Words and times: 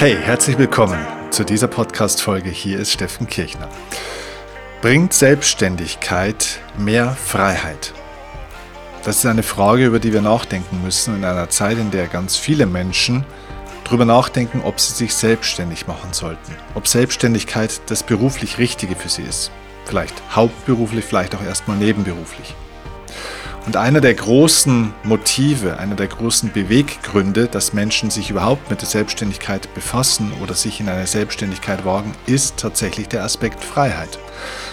Hey, 0.00 0.16
herzlich 0.16 0.56
willkommen 0.56 0.98
zu 1.30 1.44
dieser 1.44 1.68
Podcast-Folge. 1.68 2.48
Hier 2.48 2.78
ist 2.78 2.90
Steffen 2.90 3.26
Kirchner. 3.26 3.68
Bringt 4.80 5.12
Selbstständigkeit 5.12 6.58
mehr 6.78 7.10
Freiheit? 7.10 7.92
Das 9.04 9.18
ist 9.18 9.26
eine 9.26 9.42
Frage, 9.42 9.84
über 9.84 9.98
die 9.98 10.14
wir 10.14 10.22
nachdenken 10.22 10.80
müssen 10.82 11.16
in 11.16 11.24
einer 11.26 11.50
Zeit, 11.50 11.76
in 11.76 11.90
der 11.90 12.06
ganz 12.06 12.38
viele 12.38 12.64
Menschen 12.64 13.26
darüber 13.84 14.06
nachdenken, 14.06 14.62
ob 14.64 14.80
sie 14.80 14.94
sich 14.94 15.14
selbstständig 15.14 15.86
machen 15.86 16.14
sollten. 16.14 16.56
Ob 16.74 16.88
Selbstständigkeit 16.88 17.82
das 17.90 18.02
beruflich 18.02 18.56
Richtige 18.56 18.96
für 18.96 19.10
sie 19.10 19.24
ist. 19.24 19.50
Vielleicht 19.84 20.14
hauptberuflich, 20.34 21.04
vielleicht 21.04 21.34
auch 21.34 21.42
erstmal 21.42 21.76
nebenberuflich. 21.76 22.54
Und 23.66 23.76
einer 23.76 24.00
der 24.00 24.14
großen 24.14 24.92
Motive, 25.04 25.78
einer 25.78 25.94
der 25.94 26.06
großen 26.06 26.50
Beweggründe, 26.50 27.46
dass 27.46 27.74
Menschen 27.74 28.10
sich 28.10 28.30
überhaupt 28.30 28.70
mit 28.70 28.80
der 28.80 28.88
Selbstständigkeit 28.88 29.72
befassen 29.74 30.32
oder 30.42 30.54
sich 30.54 30.80
in 30.80 30.88
eine 30.88 31.06
Selbstständigkeit 31.06 31.84
wagen, 31.84 32.12
ist 32.26 32.56
tatsächlich 32.56 33.08
der 33.08 33.22
Aspekt 33.22 33.62
Freiheit. 33.62 34.18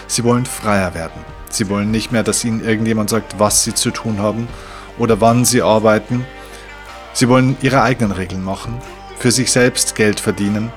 Sie 0.06 0.24
wollen 0.24 0.46
freier 0.46 0.94
werden. 0.94 1.22
Sie 1.50 1.68
wollen 1.68 1.90
nicht 1.90 2.12
mehr, 2.12 2.22
dass 2.22 2.44
ihnen 2.44 2.64
irgendjemand 2.64 3.10
sagt, 3.10 3.38
was 3.38 3.62
sie 3.62 3.74
zu 3.74 3.90
tun 3.90 4.18
haben 4.20 4.48
oder 4.96 5.20
wann 5.20 5.44
sie 5.44 5.62
arbeiten. 5.62 6.24
Sie 7.12 7.28
wollen 7.28 7.56
ihre 7.60 7.82
eigenen 7.82 8.12
Regeln 8.12 8.42
machen, 8.42 8.80
für 9.18 9.32
sich 9.32 9.52
selbst 9.52 9.96
Geld 9.96 10.18
verdienen, 10.18 10.72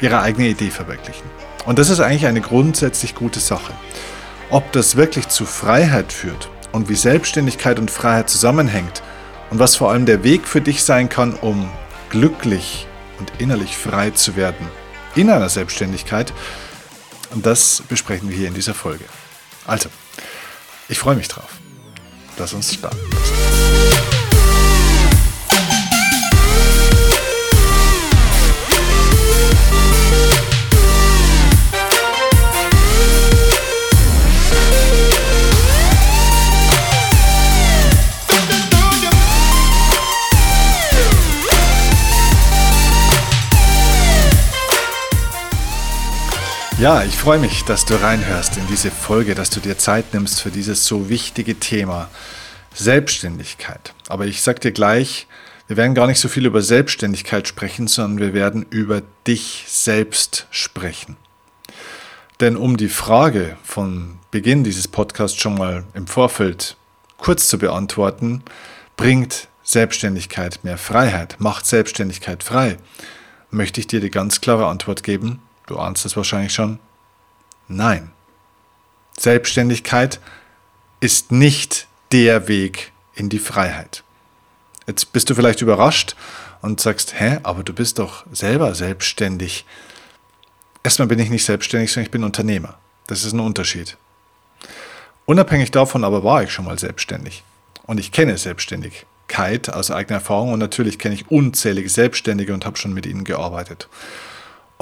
ihre 0.00 0.20
eigene 0.20 0.48
Idee 0.48 0.70
verwirklichen. 0.70 1.24
Und 1.66 1.78
das 1.78 1.88
ist 1.88 2.00
eigentlich 2.00 2.26
eine 2.26 2.40
grundsätzlich 2.40 3.14
gute 3.14 3.38
Sache. 3.38 3.72
Ob 4.50 4.72
das 4.72 4.96
wirklich 4.96 5.28
zu 5.28 5.46
Freiheit 5.46 6.12
führt 6.12 6.50
und 6.72 6.88
wie 6.88 6.94
Selbstständigkeit 6.94 7.78
und 7.78 7.90
Freiheit 7.90 8.28
zusammenhängt 8.28 9.02
und 9.50 9.58
was 9.58 9.76
vor 9.76 9.90
allem 9.90 10.06
der 10.06 10.24
Weg 10.24 10.48
für 10.48 10.60
dich 10.60 10.82
sein 10.82 11.08
kann, 11.08 11.34
um 11.34 11.70
glücklich 12.10 12.86
und 13.18 13.32
innerlich 13.38 13.76
frei 13.76 14.10
zu 14.10 14.36
werden 14.36 14.66
in 15.14 15.30
einer 15.30 15.48
Selbstständigkeit, 15.48 16.32
das 17.34 17.82
besprechen 17.88 18.28
wir 18.28 18.36
hier 18.36 18.48
in 18.48 18.54
dieser 18.54 18.74
Folge. 18.74 19.04
Also, 19.66 19.88
ich 20.88 20.98
freue 20.98 21.16
mich 21.16 21.28
drauf. 21.28 21.50
Lass 22.38 22.52
uns 22.52 22.74
starten. 22.74 22.98
Ja, 46.82 47.04
ich 47.04 47.14
freue 47.14 47.38
mich, 47.38 47.62
dass 47.62 47.84
du 47.84 47.94
reinhörst 47.94 48.56
in 48.56 48.66
diese 48.66 48.90
Folge, 48.90 49.36
dass 49.36 49.50
du 49.50 49.60
dir 49.60 49.78
Zeit 49.78 50.12
nimmst 50.12 50.40
für 50.40 50.50
dieses 50.50 50.84
so 50.84 51.08
wichtige 51.08 51.60
Thema 51.60 52.10
Selbstständigkeit. 52.74 53.94
Aber 54.08 54.26
ich 54.26 54.42
sag 54.42 54.60
dir 54.60 54.72
gleich, 54.72 55.28
wir 55.68 55.76
werden 55.76 55.94
gar 55.94 56.08
nicht 56.08 56.18
so 56.18 56.28
viel 56.28 56.44
über 56.44 56.60
Selbstständigkeit 56.60 57.46
sprechen, 57.46 57.86
sondern 57.86 58.18
wir 58.18 58.34
werden 58.34 58.66
über 58.68 59.00
dich 59.28 59.64
selbst 59.68 60.48
sprechen. 60.50 61.16
Denn 62.40 62.56
um 62.56 62.76
die 62.76 62.88
Frage 62.88 63.56
von 63.62 64.18
Beginn 64.32 64.64
dieses 64.64 64.88
Podcasts 64.88 65.40
schon 65.40 65.54
mal 65.54 65.84
im 65.94 66.08
Vorfeld 66.08 66.76
kurz 67.16 67.46
zu 67.46 67.58
beantworten, 67.58 68.42
bringt 68.96 69.46
Selbstständigkeit 69.62 70.58
mehr 70.64 70.78
Freiheit, 70.78 71.36
macht 71.38 71.64
Selbstständigkeit 71.64 72.42
frei, 72.42 72.76
möchte 73.52 73.78
ich 73.78 73.86
dir 73.86 74.00
die 74.00 74.10
ganz 74.10 74.40
klare 74.40 74.66
Antwort 74.66 75.04
geben, 75.04 75.38
Du 75.66 75.78
ahnst 75.78 76.04
es 76.04 76.16
wahrscheinlich 76.16 76.52
schon. 76.52 76.78
Nein. 77.68 78.10
Selbstständigkeit 79.18 80.20
ist 81.00 81.32
nicht 81.32 81.86
der 82.12 82.48
Weg 82.48 82.92
in 83.14 83.28
die 83.28 83.38
Freiheit. 83.38 84.02
Jetzt 84.86 85.12
bist 85.12 85.30
du 85.30 85.34
vielleicht 85.34 85.62
überrascht 85.62 86.16
und 86.60 86.80
sagst, 86.80 87.18
hä, 87.18 87.38
aber 87.42 87.62
du 87.62 87.72
bist 87.72 87.98
doch 87.98 88.24
selber 88.32 88.74
selbstständig. 88.74 89.64
Erstmal 90.82 91.08
bin 91.08 91.18
ich 91.18 91.30
nicht 91.30 91.44
selbstständig, 91.44 91.92
sondern 91.92 92.06
ich 92.06 92.10
bin 92.10 92.24
Unternehmer. 92.24 92.78
Das 93.06 93.24
ist 93.24 93.32
ein 93.32 93.40
Unterschied. 93.40 93.96
Unabhängig 95.26 95.70
davon 95.70 96.04
aber 96.04 96.24
war 96.24 96.42
ich 96.42 96.52
schon 96.52 96.64
mal 96.64 96.78
selbstständig. 96.78 97.44
Und 97.84 97.98
ich 97.98 98.12
kenne 98.12 98.38
Selbstständigkeit 98.38 99.72
aus 99.72 99.90
eigener 99.90 100.18
Erfahrung 100.18 100.52
und 100.52 100.58
natürlich 100.58 100.98
kenne 100.98 101.14
ich 101.14 101.30
unzählige 101.30 101.88
Selbstständige 101.88 102.54
und 102.54 102.64
habe 102.64 102.76
schon 102.76 102.92
mit 102.92 103.06
ihnen 103.06 103.24
gearbeitet. 103.24 103.88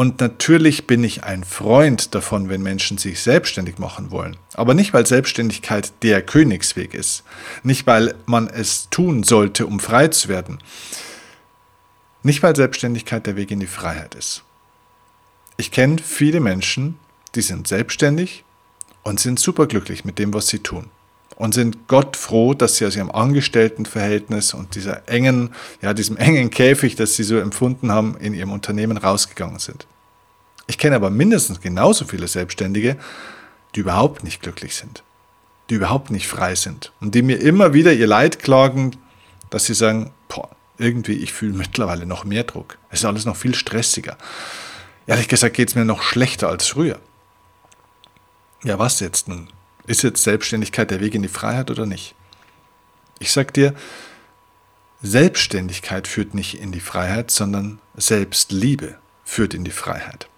Und 0.01 0.19
natürlich 0.19 0.87
bin 0.87 1.05
ich 1.05 1.25
ein 1.25 1.45
Freund 1.45 2.15
davon, 2.15 2.49
wenn 2.49 2.63
Menschen 2.63 2.97
sich 2.97 3.21
selbstständig 3.21 3.77
machen 3.77 4.11
wollen. 4.11 4.39
Aber 4.55 4.73
nicht, 4.73 4.95
weil 4.95 5.05
Selbstständigkeit 5.07 5.93
der 6.03 6.23
Königsweg 6.23 6.95
ist. 6.95 7.23
Nicht, 7.65 7.87
weil 7.87 8.15
man 8.25 8.49
es 8.49 8.89
tun 8.89 9.25
sollte, 9.25 9.67
um 9.67 9.79
frei 9.79 10.09
zu 10.09 10.31
werden. 10.31 10.57
Nicht, 12.23 12.43
weil 12.43 12.57
Selbstständigkeit 12.57 13.27
der 13.27 13.37
Weg 13.37 13.51
in 13.51 13.61
die 13.61 13.67
Freiheit 13.67 14.15
ist. 14.15 14.43
Ich 15.59 15.71
kenne 15.71 15.99
viele 16.03 16.41
Menschen, 16.41 16.99
die 17.35 17.43
sind 17.43 17.69
selbstständig 17.69 18.43
und 19.03 19.21
sind 19.21 19.39
superglücklich 19.39 20.07
mit 20.07 20.19
dem, 20.19 20.33
was 20.33 20.49
sie 20.49 20.61
tun. 20.61 20.89
Und 21.41 21.55
sind 21.55 21.89
Gott 21.89 22.19
froh, 22.19 22.53
dass 22.53 22.77
sie 22.77 22.85
aus 22.85 22.97
ihrem 22.97 23.11
Angestelltenverhältnis 23.11 24.53
und 24.53 24.75
dieser 24.75 25.09
engen, 25.09 25.55
ja, 25.81 25.95
diesem 25.95 26.19
engen 26.19 26.51
Käfig, 26.51 26.97
das 26.97 27.15
sie 27.15 27.23
so 27.23 27.39
empfunden 27.39 27.91
haben, 27.91 28.15
in 28.19 28.35
ihrem 28.35 28.53
Unternehmen 28.53 28.99
rausgegangen 28.99 29.59
sind. 29.59 29.87
Ich 30.67 30.77
kenne 30.77 30.97
aber 30.97 31.09
mindestens 31.09 31.63
genauso 31.63 32.05
viele 32.05 32.29
Selbstständige, 32.29 32.99
die 33.75 33.81
überhaupt 33.81 34.23
nicht 34.23 34.43
glücklich 34.43 34.75
sind, 34.75 35.03
die 35.71 35.77
überhaupt 35.77 36.11
nicht 36.11 36.29
frei 36.29 36.55
sind 36.57 36.93
und 37.01 37.15
die 37.15 37.23
mir 37.23 37.41
immer 37.41 37.73
wieder 37.73 37.95
ihr 37.95 38.07
Leid 38.07 38.41
klagen, 38.41 38.99
dass 39.49 39.65
sie 39.65 39.75
sagen, 39.75 40.11
boah, 40.29 40.51
irgendwie, 40.77 41.15
ich 41.15 41.33
fühle 41.33 41.57
mittlerweile 41.57 42.05
noch 42.05 42.27
mehr 42.27 42.45
Druck. 42.45 42.77
Es 42.91 43.01
ist 43.01 43.07
alles 43.07 43.25
noch 43.25 43.37
viel 43.37 43.55
stressiger. 43.55 44.19
Ehrlich 45.07 45.29
gesagt 45.29 45.57
geht 45.57 45.71
es 45.71 45.75
mir 45.75 45.87
noch 45.87 46.03
schlechter 46.03 46.51
als 46.51 46.67
früher. 46.67 46.99
Ja, 48.63 48.79
was 48.79 49.01
jetzt 49.01 49.27
nun? 49.27 49.49
Ist 49.87 50.03
jetzt 50.03 50.23
Selbstständigkeit 50.23 50.91
der 50.91 51.01
Weg 51.01 51.15
in 51.15 51.23
die 51.23 51.29
Freiheit 51.29 51.71
oder 51.71 51.87
nicht? 51.87 52.15
Ich 53.19 53.33
sag 53.33 53.53
dir, 53.55 53.75
Selbstständigkeit 55.03 56.07
führt 56.07 56.35
nicht 56.35 56.61
in 56.61 56.73
die 56.73 56.81
Freiheit, 56.81 57.31
sondern 57.31 57.81
Selbstliebe 57.97 58.99
führt 59.25 59.55
in 59.55 59.65
die 59.65 59.71
Freiheit. 59.71 60.29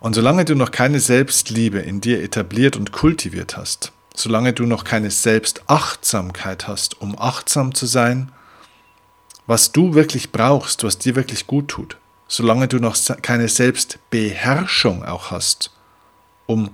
Und 0.00 0.14
solange 0.14 0.44
du 0.44 0.54
noch 0.54 0.70
keine 0.70 1.00
Selbstliebe 1.00 1.78
in 1.78 2.00
dir 2.00 2.22
etabliert 2.22 2.76
und 2.76 2.92
kultiviert 2.92 3.56
hast, 3.56 3.92
solange 4.14 4.52
du 4.52 4.66
noch 4.66 4.84
keine 4.84 5.10
Selbstachtsamkeit 5.10 6.68
hast, 6.68 7.00
um 7.00 7.18
achtsam 7.18 7.74
zu 7.74 7.86
sein, 7.86 8.30
was 9.46 9.72
du 9.72 9.94
wirklich 9.94 10.30
brauchst, 10.30 10.84
was 10.84 10.98
dir 10.98 11.16
wirklich 11.16 11.46
gut 11.46 11.68
tut, 11.68 11.98
solange 12.28 12.68
du 12.68 12.78
noch 12.78 12.96
keine 13.22 13.48
Selbstbeherrschung 13.48 15.04
auch 15.04 15.30
hast, 15.30 15.70
um 16.46 16.70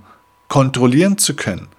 kontrollieren 0.51 1.17
zu 1.17 1.33
können, 1.33 1.69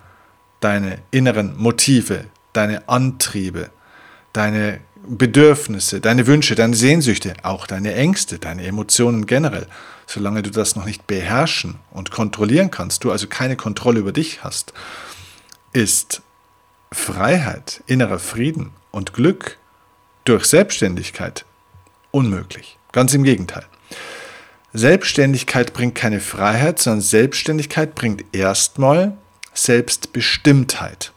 deine 0.60 1.03
inneren 1.10 1.59
Motive, 1.59 2.25
deine 2.55 2.88
Antriebe, 2.88 3.69
deine 4.33 4.81
Bedürfnisse, 5.06 6.00
deine 6.00 6.27
Wünsche, 6.27 6.55
deine 6.55 6.75
Sehnsüchte, 6.75 7.34
auch 7.43 7.66
deine 7.66 7.93
Ängste, 7.94 8.38
deine 8.38 8.65
Emotionen 8.65 9.27
generell, 9.27 9.66
solange 10.06 10.43
du 10.43 10.49
das 10.49 10.75
noch 10.75 10.87
nicht 10.87 11.06
beherrschen 11.06 11.81
und 11.91 12.12
kontrollieren 12.12 12.71
kannst, 12.71 13.05
du 13.05 13.12
also 13.12 13.26
keine 13.26 13.56
Kontrolle 13.56 14.00
über 14.00 14.12
dich 14.12 14.43
hast, 14.43 14.73
ist 15.75 16.23
Freiheit, 16.91 17.82
innerer 17.87 18.19
Frieden 18.19 18.70
und 18.91 19.12
Glück 19.12 19.58
durch 20.25 20.47
Selbstständigkeit 20.47 21.44
unmöglich. 22.11 22.79
Ganz 22.91 23.12
im 23.12 23.23
Gegenteil. 23.23 23.67
Selbstständigkeit 24.73 25.75
bringt 25.75 25.95
keine 25.95 26.21
Freiheit, 26.21 26.79
sondern 26.79 27.03
Selbstständigkeit 27.03 27.95
bringt 27.95 28.25
erstmal 28.33 29.17
Selbstbestimmtheit. 29.53 31.13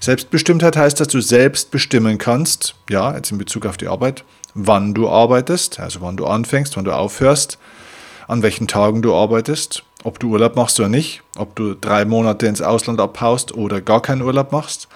Selbstbestimmtheit 0.00 0.76
heißt, 0.76 0.98
dass 0.98 1.08
du 1.08 1.20
selbst 1.20 1.70
bestimmen 1.70 2.18
kannst, 2.18 2.74
ja, 2.90 3.14
jetzt 3.14 3.30
in 3.30 3.38
Bezug 3.38 3.66
auf 3.66 3.76
die 3.76 3.86
Arbeit, 3.86 4.24
wann 4.54 4.94
du 4.94 5.08
arbeitest, 5.08 5.78
also 5.78 6.00
wann 6.00 6.16
du 6.16 6.26
anfängst, 6.26 6.76
wann 6.76 6.84
du 6.84 6.92
aufhörst, 6.92 7.58
an 8.26 8.42
welchen 8.42 8.66
Tagen 8.66 9.02
du 9.02 9.14
arbeitest, 9.14 9.84
ob 10.02 10.18
du 10.18 10.30
Urlaub 10.30 10.56
machst 10.56 10.78
oder 10.80 10.88
nicht, 10.88 11.22
ob 11.36 11.54
du 11.54 11.74
drei 11.74 12.04
Monate 12.04 12.46
ins 12.46 12.62
Ausland 12.62 13.00
abhaust 13.00 13.54
oder 13.54 13.80
gar 13.80 14.02
keinen 14.02 14.22
Urlaub 14.22 14.52
machst. 14.52 14.88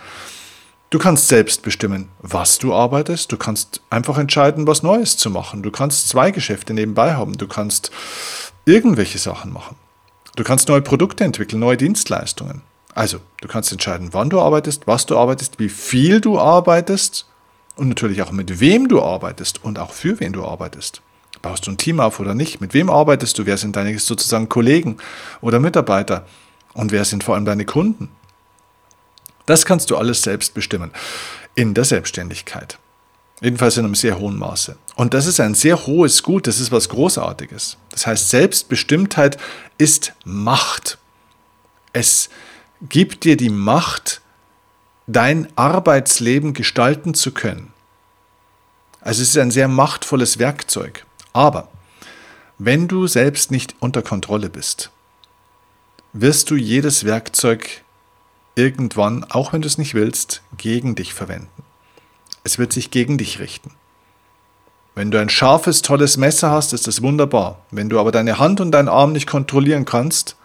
Du 0.93 0.99
kannst 0.99 1.29
selbst 1.29 1.63
bestimmen, 1.63 2.11
was 2.21 2.59
du 2.59 2.75
arbeitest. 2.75 3.33
Du 3.33 3.39
kannst 3.39 3.81
einfach 3.89 4.19
entscheiden, 4.19 4.67
was 4.67 4.83
Neues 4.83 5.17
zu 5.17 5.31
machen. 5.31 5.63
Du 5.63 5.71
kannst 5.71 6.07
zwei 6.11 6.31
Geschäfte 6.33 6.75
nebenbei 6.75 7.15
haben. 7.15 7.33
Du 7.39 7.49
kannst 7.49 7.91
irgendwelche 8.67 9.17
Sachen 9.17 9.55
machen. 9.55 9.77
Du 10.37 10.45
kannst 10.45 10.69
neue 10.69 10.83
Produkte 10.83 11.25
entwickeln, 11.25 11.61
neue 11.61 11.79
Dienstleistungen. 11.79 12.61
Also, 12.95 13.21
du 13.41 13.49
kannst 13.49 13.73
entscheiden, 13.73 14.11
wann 14.13 14.29
du 14.29 14.39
arbeitest, 14.39 14.87
was 14.87 15.07
du 15.07 15.17
arbeitest, 15.17 15.59
wie 15.59 15.71
viel 15.71 16.21
du 16.21 16.39
arbeitest 16.39 17.25
Und 17.75 17.89
natürlich 17.89 18.21
auch 18.21 18.31
mit 18.31 18.61
wem 18.61 18.87
du 18.87 19.01
arbeitest 19.01 19.65
und 19.65 19.79
auch 19.79 19.93
für 19.93 20.21
wen 20.21 20.35
du 20.35 20.45
arbeitest. 20.45 21.01
Baust 21.41 21.67
du 21.67 21.71
ein 21.71 21.79
Team 21.79 22.01
auf 22.01 22.21
oder 22.21 22.35
nicht? 22.35 22.61
Mit 22.61 22.75
wem 22.75 22.91
arbeitest 22.91 23.39
du? 23.39 23.47
Wer 23.47 23.57
sind 23.57 23.77
deine 23.77 23.99
sozusagen 23.99 24.51
Kollegen 24.51 24.99
oder 25.41 25.59
Mitarbeiter? 25.59 26.27
Und 26.75 26.93
wer 26.93 27.07
sind 27.07 27.25
vor 27.25 27.35
allem 27.35 27.47
deine 27.47 27.65
Kunden? 27.65 28.11
Das 29.47 29.67
kannst 29.67 29.91
du 29.91 29.97
alles 29.97 30.23
selbst 30.23 30.55
bestimmen 30.55 30.93
in 31.55 31.75
der 31.75 31.85
Selbstständigkeit. 31.85 32.79
Jedenfalls 33.41 33.77
in 33.77 33.85
einem 33.85 33.97
sehr 33.97 34.19
hohen 34.19 34.39
Maße. 34.39 34.77
Und 34.95 35.15
das 35.15 35.27
ist 35.27 35.41
ein 35.41 35.55
sehr 35.55 35.87
hohes 35.87 36.23
Gut, 36.23 36.47
das 36.47 36.61
ist 36.61 36.71
was 36.71 36.89
Großartiges. 36.89 37.77
Das 37.91 38.07
heißt, 38.07 38.31
Selbstbestimmtheit 38.31 39.37
ist 39.79 40.13
Macht. 40.25 40.99
Es 41.93 42.31
gibt 42.83 43.25
dir 43.25 43.37
die 43.37 43.51
Macht, 43.51 44.21
dein 45.09 45.49
Arbeitsleben 45.57 46.55
gestalten 46.55 47.15
zu 47.15 47.33
können. 47.33 47.73
Also 49.01 49.23
es 49.23 49.31
ist 49.31 49.39
ein 49.39 49.51
sehr 49.51 49.67
machtvolles 49.67 50.39
Werkzeug. 50.39 51.05
Aber 51.33 51.69
wenn 52.59 52.87
du 52.87 53.09
selbst 53.09 53.51
nicht 53.51 53.75
unter 53.81 54.03
Kontrolle 54.03 54.49
bist, 54.49 54.91
wirst 56.13 56.51
du 56.51 56.55
jedes 56.55 57.05
Werkzeug 57.05 57.83
irgendwann, 58.55 59.25
auch 59.25 59.53
wenn 59.53 59.63
du 59.63 59.67
es 59.67 59.79
nicht 59.79 59.95
willst, 59.95 60.43
gegen 60.57 60.95
dich 60.95 61.15
verwenden. 61.15 61.63
Es 62.45 62.59
wird 62.59 62.73
sich 62.73 62.91
gegen 62.91 63.19
dich 63.19 63.39
richten. 63.39 63.73
Wenn 64.95 65.11
du 65.11 65.19
ein 65.19 65.31
scharfes, 65.31 65.81
tolles 65.81 66.17
Messer 66.17 66.51
hast, 66.51 66.73
ist 66.73 66.87
das 66.87 67.01
wunderbar. 67.01 67.65
Wenn 67.71 67.89
du 67.89 67.99
aber 67.99 68.13
deine 68.13 68.39
Hand 68.39 68.61
und 68.61 68.73
deinen 68.73 68.89
Arm 68.89 69.13
nicht 69.13 69.27
kontrollieren 69.27 69.87
kannst, 69.87 70.37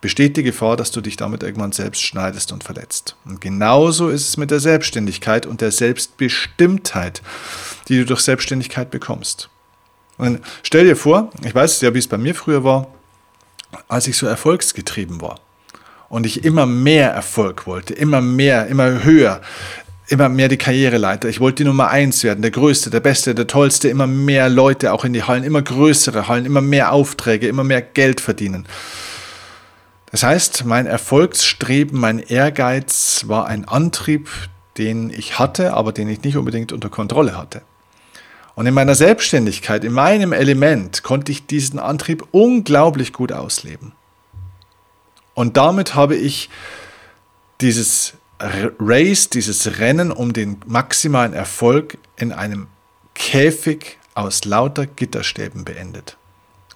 besteht 0.00 0.36
die 0.36 0.42
Gefahr, 0.42 0.76
dass 0.76 0.92
du 0.92 1.00
dich 1.00 1.16
damit 1.16 1.42
irgendwann 1.42 1.72
selbst 1.72 2.02
schneidest 2.02 2.52
und 2.52 2.62
verletzt. 2.62 3.16
Und 3.24 3.40
genauso 3.40 4.08
ist 4.08 4.28
es 4.28 4.36
mit 4.36 4.50
der 4.50 4.60
Selbstständigkeit 4.60 5.46
und 5.46 5.60
der 5.60 5.72
Selbstbestimmtheit, 5.72 7.22
die 7.88 7.98
du 7.98 8.04
durch 8.04 8.20
Selbstständigkeit 8.20 8.90
bekommst. 8.90 9.48
Und 10.18 10.40
stell 10.62 10.84
dir 10.84 10.96
vor, 10.96 11.30
ich 11.44 11.54
weiß 11.54 11.80
ja, 11.80 11.94
wie 11.94 11.98
es 11.98 12.08
bei 12.08 12.18
mir 12.18 12.34
früher 12.34 12.62
war, 12.62 12.88
als 13.88 14.06
ich 14.06 14.16
so 14.16 14.26
erfolgsgetrieben 14.26 15.20
war 15.20 15.40
und 16.12 16.26
ich 16.26 16.44
immer 16.44 16.66
mehr 16.66 17.10
Erfolg 17.10 17.66
wollte, 17.66 17.94
immer 17.94 18.20
mehr, 18.20 18.66
immer 18.66 19.02
höher, 19.02 19.40
immer 20.08 20.28
mehr 20.28 20.48
die 20.48 20.58
Karriereleiter. 20.58 21.30
Ich 21.30 21.40
wollte 21.40 21.62
die 21.62 21.68
Nummer 21.68 21.88
eins 21.88 22.22
werden, 22.22 22.42
der 22.42 22.50
Größte, 22.50 22.90
der 22.90 23.00
Beste, 23.00 23.34
der 23.34 23.46
Tollste, 23.46 23.88
immer 23.88 24.06
mehr 24.06 24.50
Leute 24.50 24.92
auch 24.92 25.06
in 25.06 25.14
die 25.14 25.22
Hallen, 25.22 25.42
immer 25.42 25.62
größere 25.62 26.28
Hallen, 26.28 26.44
immer 26.44 26.60
mehr 26.60 26.92
Aufträge, 26.92 27.48
immer 27.48 27.64
mehr 27.64 27.80
Geld 27.80 28.20
verdienen. 28.20 28.66
Das 30.10 30.22
heißt, 30.22 30.66
mein 30.66 30.84
Erfolgsstreben, 30.84 31.98
mein 31.98 32.18
Ehrgeiz 32.18 33.24
war 33.26 33.46
ein 33.46 33.66
Antrieb, 33.66 34.28
den 34.76 35.08
ich 35.08 35.38
hatte, 35.38 35.72
aber 35.72 35.92
den 35.92 36.10
ich 36.10 36.22
nicht 36.24 36.36
unbedingt 36.36 36.72
unter 36.72 36.90
Kontrolle 36.90 37.38
hatte. 37.38 37.62
Und 38.54 38.66
in 38.66 38.74
meiner 38.74 38.96
Selbstständigkeit, 38.96 39.82
in 39.82 39.94
meinem 39.94 40.34
Element, 40.34 41.04
konnte 41.04 41.32
ich 41.32 41.46
diesen 41.46 41.78
Antrieb 41.78 42.26
unglaublich 42.32 43.14
gut 43.14 43.32
ausleben. 43.32 43.92
Und 45.34 45.56
damit 45.56 45.94
habe 45.94 46.16
ich 46.16 46.50
dieses 47.60 48.14
Race, 48.40 49.28
dieses 49.30 49.78
Rennen 49.78 50.10
um 50.10 50.32
den 50.32 50.60
maximalen 50.66 51.32
Erfolg 51.32 51.98
in 52.16 52.32
einem 52.32 52.66
Käfig 53.14 53.98
aus 54.14 54.44
lauter 54.44 54.86
Gitterstäben 54.86 55.64
beendet 55.64 56.16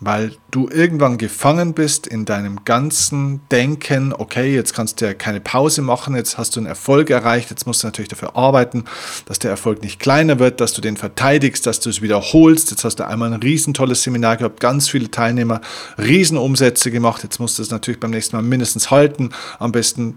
weil 0.01 0.33
du 0.51 0.69
irgendwann 0.69 1.19
gefangen 1.19 1.75
bist 1.75 2.07
in 2.07 2.25
deinem 2.25 2.65
ganzen 2.65 3.41
Denken, 3.51 4.13
okay, 4.13 4.55
jetzt 4.55 4.75
kannst 4.75 5.01
du 5.01 5.07
ja 5.07 5.15
keine 5.15 5.41
Pause 5.41 5.83
machen, 5.83 6.15
jetzt 6.17 6.39
hast 6.39 6.57
du 6.57 6.61
einen 6.61 6.67
Erfolg 6.67 7.11
erreicht, 7.11 7.51
jetzt 7.51 7.67
musst 7.67 7.83
du 7.83 7.87
natürlich 7.87 8.09
dafür 8.09 8.37
arbeiten, 8.37 8.85
dass 9.27 9.39
der 9.39 9.51
Erfolg 9.51 9.83
nicht 9.83 9.99
kleiner 9.99 10.39
wird, 10.39 10.61
dass 10.61 10.73
du 10.73 10.81
den 10.81 10.97
verteidigst, 10.97 11.67
dass 11.67 11.81
du 11.81 11.91
es 11.91 12.03
wiederholst. 12.03 12.71
Jetzt 12.71 12.85
hast 12.85 12.97
du 12.97 13.07
einmal 13.07 13.33
ein 13.33 13.41
riesentolles 13.41 14.03
Seminar 14.03 14.37
gehabt, 14.37 14.61
ganz 14.61 14.89
viele 14.89 15.11
Teilnehmer, 15.11 15.61
Riesenumsätze 15.99 16.91
gemacht, 16.91 17.23
jetzt 17.23 17.41
musst 17.41 17.59
du 17.59 17.63
es 17.63 17.71
natürlich 17.71 18.01
beim 18.01 18.11
nächsten 18.11 18.37
Mal 18.37 18.43
mindestens 18.43 18.91
halten, 18.91 19.31
am 19.59 19.73
besten 19.73 20.17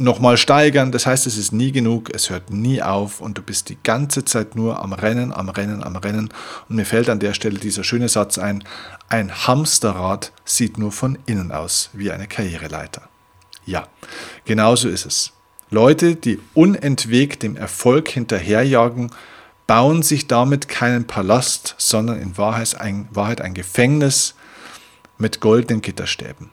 nochmal 0.00 0.36
steigern. 0.36 0.90
Das 0.92 1.06
heißt, 1.06 1.26
es 1.26 1.36
ist 1.36 1.52
nie 1.52 1.72
genug, 1.72 2.12
es 2.14 2.30
hört 2.30 2.50
nie 2.50 2.82
auf 2.82 3.20
und 3.20 3.38
du 3.38 3.42
bist 3.42 3.68
die 3.68 3.78
ganze 3.82 4.24
Zeit 4.24 4.56
nur 4.56 4.82
am 4.82 4.92
Rennen, 4.92 5.32
am 5.32 5.48
Rennen, 5.48 5.82
am 5.82 5.96
Rennen. 5.96 6.30
Und 6.68 6.76
mir 6.76 6.86
fällt 6.86 7.08
an 7.08 7.20
der 7.20 7.34
Stelle 7.34 7.58
dieser 7.58 7.84
schöne 7.84 8.08
Satz 8.08 8.38
ein, 8.38 8.64
ein 9.08 9.46
Hamsterrad 9.46 10.32
sieht 10.44 10.78
nur 10.78 10.92
von 10.92 11.18
innen 11.26 11.52
aus 11.52 11.90
wie 11.92 12.10
eine 12.10 12.26
Karriereleiter. 12.26 13.08
Ja, 13.66 13.86
genauso 14.44 14.88
ist 14.88 15.06
es. 15.06 15.32
Leute, 15.70 16.16
die 16.16 16.40
unentwegt 16.54 17.42
dem 17.42 17.56
Erfolg 17.56 18.08
hinterherjagen, 18.08 19.12
bauen 19.66 20.02
sich 20.02 20.26
damit 20.26 20.66
keinen 20.66 21.06
Palast, 21.06 21.76
sondern 21.78 22.20
in 22.20 22.36
Wahrheit 22.36 22.80
ein, 22.80 23.08
Wahrheit 23.12 23.40
ein 23.40 23.54
Gefängnis 23.54 24.34
mit 25.16 25.38
goldenen 25.40 25.80
Gitterstäben. 25.80 26.50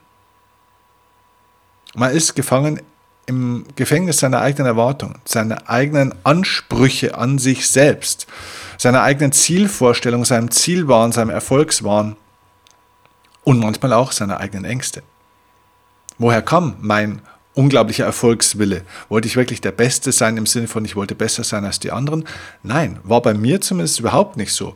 Man 1.94 2.12
ist 2.12 2.36
gefangen 2.36 2.80
im 3.28 3.64
Gefängnis 3.76 4.18
seiner 4.18 4.40
eigenen 4.40 4.66
Erwartungen, 4.66 5.16
seine 5.26 5.68
eigenen 5.68 6.14
Ansprüche 6.24 7.16
an 7.16 7.38
sich 7.38 7.68
selbst, 7.68 8.26
seiner 8.78 9.02
eigenen 9.02 9.32
Zielvorstellung, 9.32 10.24
seinem 10.24 10.50
Zielwahn, 10.50 11.12
seinem 11.12 11.30
Erfolgswahn 11.30 12.16
und 13.44 13.60
manchmal 13.60 13.92
auch 13.92 14.12
seiner 14.12 14.40
eigenen 14.40 14.64
Ängste. 14.64 15.02
Woher 16.16 16.40
kam 16.40 16.76
mein 16.80 17.20
unglaublicher 17.52 18.06
Erfolgswille? 18.06 18.82
Wollte 19.10 19.28
ich 19.28 19.36
wirklich 19.36 19.60
der 19.60 19.72
Beste 19.72 20.10
sein 20.10 20.38
im 20.38 20.46
Sinne 20.46 20.66
von, 20.66 20.86
ich 20.86 20.96
wollte 20.96 21.14
besser 21.14 21.44
sein 21.44 21.66
als 21.66 21.78
die 21.78 21.92
anderen? 21.92 22.24
Nein, 22.62 22.98
war 23.02 23.20
bei 23.20 23.34
mir 23.34 23.60
zumindest 23.60 24.00
überhaupt 24.00 24.38
nicht 24.38 24.54
so. 24.54 24.74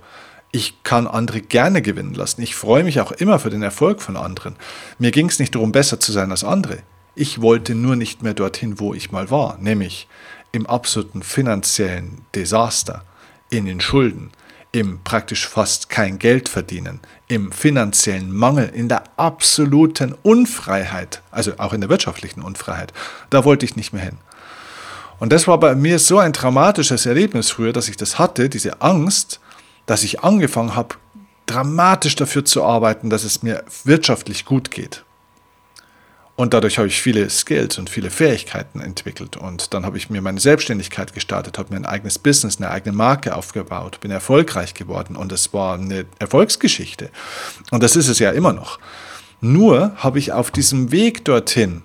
Ich 0.50 0.82
kann 0.82 1.06
andere 1.06 1.40
gerne 1.40 1.80
gewinnen 1.80 2.12
lassen. 2.12 2.42
Ich 2.42 2.54
freue 2.54 2.84
mich 2.84 3.00
auch 3.00 3.12
immer 3.12 3.38
für 3.38 3.48
den 3.48 3.62
Erfolg 3.62 4.02
von 4.02 4.18
anderen. 4.18 4.56
Mir 4.98 5.10
ging 5.10 5.30
es 5.30 5.38
nicht 5.38 5.54
darum, 5.54 5.72
besser 5.72 5.98
zu 5.98 6.12
sein 6.12 6.30
als 6.30 6.44
andere. 6.44 6.78
Ich 7.14 7.42
wollte 7.42 7.74
nur 7.74 7.96
nicht 7.96 8.22
mehr 8.22 8.34
dorthin, 8.34 8.80
wo 8.80 8.94
ich 8.94 9.12
mal 9.12 9.30
war, 9.30 9.58
nämlich 9.58 10.08
im 10.50 10.66
absoluten 10.66 11.22
finanziellen 11.22 12.24
Desaster, 12.34 13.04
in 13.50 13.66
den 13.66 13.80
Schulden, 13.80 14.30
im 14.72 15.00
praktisch 15.04 15.46
fast 15.46 15.90
kein 15.90 16.18
Geld 16.18 16.48
verdienen, 16.48 17.00
im 17.28 17.52
finanziellen 17.52 18.32
Mangel, 18.32 18.70
in 18.70 18.88
der 18.88 19.04
absoluten 19.18 20.14
Unfreiheit, 20.22 21.22
also 21.30 21.52
auch 21.58 21.74
in 21.74 21.82
der 21.82 21.90
wirtschaftlichen 21.90 22.40
Unfreiheit. 22.40 22.94
Da 23.28 23.44
wollte 23.44 23.66
ich 23.66 23.76
nicht 23.76 23.92
mehr 23.92 24.02
hin. 24.02 24.16
Und 25.18 25.32
das 25.32 25.46
war 25.46 25.60
bei 25.60 25.74
mir 25.74 25.98
so 25.98 26.18
ein 26.18 26.32
dramatisches 26.32 27.04
Erlebnis 27.04 27.50
früher, 27.50 27.74
dass 27.74 27.88
ich 27.88 27.98
das 27.98 28.18
hatte, 28.18 28.48
diese 28.48 28.80
Angst, 28.80 29.40
dass 29.84 30.02
ich 30.02 30.20
angefangen 30.20 30.74
habe, 30.74 30.96
dramatisch 31.44 32.16
dafür 32.16 32.44
zu 32.44 32.64
arbeiten, 32.64 33.10
dass 33.10 33.24
es 33.24 33.42
mir 33.42 33.64
wirtschaftlich 33.84 34.46
gut 34.46 34.70
geht. 34.70 35.04
Und 36.34 36.54
dadurch 36.54 36.78
habe 36.78 36.88
ich 36.88 37.00
viele 37.00 37.28
Skills 37.28 37.78
und 37.78 37.90
viele 37.90 38.10
Fähigkeiten 38.10 38.80
entwickelt. 38.80 39.36
Und 39.36 39.74
dann 39.74 39.84
habe 39.84 39.98
ich 39.98 40.08
mir 40.08 40.22
meine 40.22 40.40
Selbstständigkeit 40.40 41.12
gestartet, 41.12 41.58
habe 41.58 41.74
mir 41.74 41.80
ein 41.80 41.86
eigenes 41.86 42.18
Business, 42.18 42.56
eine 42.56 42.70
eigene 42.70 42.96
Marke 42.96 43.36
aufgebaut, 43.36 44.00
bin 44.00 44.10
erfolgreich 44.10 44.72
geworden 44.72 45.14
und 45.14 45.30
es 45.30 45.52
war 45.52 45.74
eine 45.74 46.06
Erfolgsgeschichte. 46.18 47.10
Und 47.70 47.82
das 47.82 47.96
ist 47.96 48.08
es 48.08 48.18
ja 48.18 48.30
immer 48.30 48.54
noch. 48.54 48.78
Nur 49.40 49.92
habe 49.96 50.18
ich 50.18 50.32
auf 50.32 50.50
diesem 50.50 50.90
Weg 50.90 51.24
dorthin 51.24 51.82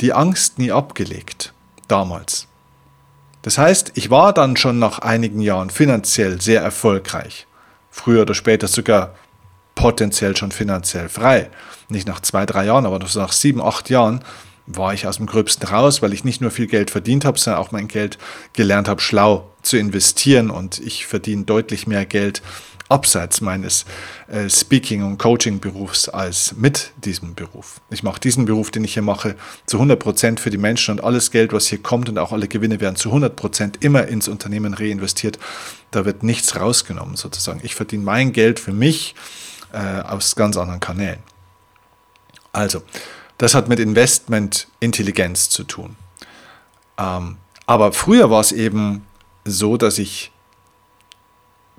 die 0.00 0.12
Angst 0.12 0.58
nie 0.58 0.72
abgelegt, 0.72 1.54
damals. 1.88 2.46
Das 3.42 3.56
heißt, 3.56 3.92
ich 3.94 4.10
war 4.10 4.34
dann 4.34 4.56
schon 4.56 4.78
nach 4.78 4.98
einigen 4.98 5.40
Jahren 5.40 5.70
finanziell 5.70 6.40
sehr 6.40 6.60
erfolgreich. 6.60 7.46
Früher 7.90 8.22
oder 8.22 8.34
später 8.34 8.68
sogar 8.68 9.14
potenziell 9.80 10.36
schon 10.36 10.52
finanziell 10.52 11.08
frei. 11.08 11.48
Nicht 11.88 12.06
nach 12.06 12.20
zwei, 12.20 12.44
drei 12.44 12.66
Jahren, 12.66 12.84
aber 12.84 12.98
nach 12.98 13.32
sieben, 13.32 13.62
acht 13.62 13.88
Jahren 13.88 14.22
war 14.66 14.92
ich 14.92 15.06
aus 15.06 15.16
dem 15.16 15.26
Gröbsten 15.26 15.66
raus, 15.66 16.02
weil 16.02 16.12
ich 16.12 16.22
nicht 16.22 16.42
nur 16.42 16.50
viel 16.50 16.66
Geld 16.66 16.90
verdient 16.90 17.24
habe, 17.24 17.38
sondern 17.38 17.62
auch 17.62 17.72
mein 17.72 17.88
Geld 17.88 18.18
gelernt 18.52 18.88
habe, 18.88 19.00
schlau 19.00 19.50
zu 19.62 19.78
investieren 19.78 20.50
und 20.50 20.78
ich 20.78 21.06
verdiene 21.06 21.44
deutlich 21.44 21.86
mehr 21.86 22.04
Geld 22.04 22.42
abseits 22.90 23.40
meines 23.40 23.86
äh, 24.28 24.50
Speaking- 24.50 25.04
und 25.04 25.16
Coaching-Berufs 25.16 26.08
als 26.08 26.56
mit 26.56 26.92
diesem 27.04 27.34
Beruf. 27.34 27.80
Ich 27.90 28.02
mache 28.02 28.20
diesen 28.20 28.44
Beruf, 28.44 28.70
den 28.70 28.84
ich 28.84 28.94
hier 28.94 29.02
mache, 29.02 29.36
zu 29.64 29.78
100 29.78 29.98
Prozent 29.98 30.40
für 30.40 30.50
die 30.50 30.58
Menschen 30.58 30.98
und 30.98 31.04
alles 31.04 31.30
Geld, 31.30 31.52
was 31.52 31.68
hier 31.68 31.78
kommt 31.78 32.08
und 32.08 32.18
auch 32.18 32.32
alle 32.32 32.48
Gewinne 32.48 32.80
werden 32.80 32.96
zu 32.96 33.08
100 33.08 33.34
Prozent 33.34 33.78
immer 33.82 34.08
ins 34.08 34.28
Unternehmen 34.28 34.74
reinvestiert. 34.74 35.38
Da 35.90 36.04
wird 36.04 36.22
nichts 36.22 36.56
rausgenommen 36.56 37.16
sozusagen. 37.16 37.60
Ich 37.62 37.76
verdiene 37.76 38.04
mein 38.04 38.32
Geld 38.32 38.60
für 38.60 38.72
mich 38.72 39.14
äh, 39.72 40.00
aus 40.02 40.36
ganz 40.36 40.56
anderen 40.56 40.80
Kanälen. 40.80 41.20
Also, 42.52 42.82
das 43.38 43.54
hat 43.54 43.68
mit 43.68 43.78
Investmentintelligenz 43.78 45.48
zu 45.50 45.64
tun. 45.64 45.96
Ähm, 46.98 47.36
aber 47.66 47.92
früher 47.92 48.30
war 48.30 48.40
es 48.40 48.52
eben 48.52 49.06
so, 49.44 49.76
dass 49.76 49.98
ich 49.98 50.32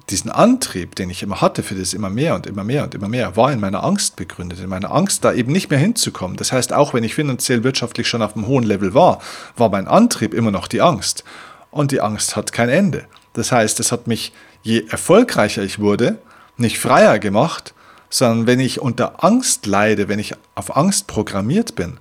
diesen 0.09 0.31
Antrieb, 0.31 0.95
den 0.95 1.09
ich 1.09 1.23
immer 1.23 1.41
hatte 1.41 1.63
für 1.63 1.75
das 1.75 1.93
immer 1.93 2.09
mehr 2.09 2.35
und 2.35 2.47
immer 2.47 2.63
mehr 2.63 2.83
und 2.83 2.95
immer 2.95 3.07
mehr, 3.07 3.35
war 3.35 3.51
in 3.51 3.59
meiner 3.59 3.83
Angst 3.83 4.15
begründet, 4.15 4.59
in 4.59 4.69
meiner 4.69 4.91
Angst, 4.91 5.23
da 5.23 5.33
eben 5.33 5.51
nicht 5.51 5.69
mehr 5.69 5.79
hinzukommen. 5.79 6.37
Das 6.37 6.51
heißt, 6.51 6.73
auch 6.73 6.93
wenn 6.93 7.03
ich 7.03 7.15
finanziell 7.15 7.63
wirtschaftlich 7.63 8.07
schon 8.07 8.21
auf 8.21 8.35
einem 8.35 8.47
hohen 8.47 8.63
Level 8.63 8.93
war, 8.93 9.21
war 9.55 9.69
mein 9.69 9.87
Antrieb 9.87 10.33
immer 10.33 10.51
noch 10.51 10.67
die 10.67 10.81
Angst. 10.81 11.23
und 11.69 11.91
die 11.91 12.01
Angst 12.01 12.35
hat 12.35 12.51
kein 12.51 12.67
Ende. 12.67 13.05
Das 13.33 13.51
heißt, 13.53 13.79
es 13.79 13.93
hat 13.93 14.05
mich, 14.05 14.33
je 14.61 14.85
erfolgreicher 14.89 15.63
ich 15.63 15.79
wurde, 15.79 16.19
nicht 16.57 16.79
freier 16.79 17.17
gemacht, 17.17 17.73
sondern 18.11 18.45
wenn 18.45 18.59
ich 18.59 18.79
unter 18.79 19.23
Angst 19.23 19.65
leide, 19.65 20.07
wenn 20.07 20.19
ich 20.19 20.35
auf 20.53 20.77
Angst 20.77 21.07
programmiert 21.07 21.73
bin, 21.75 21.97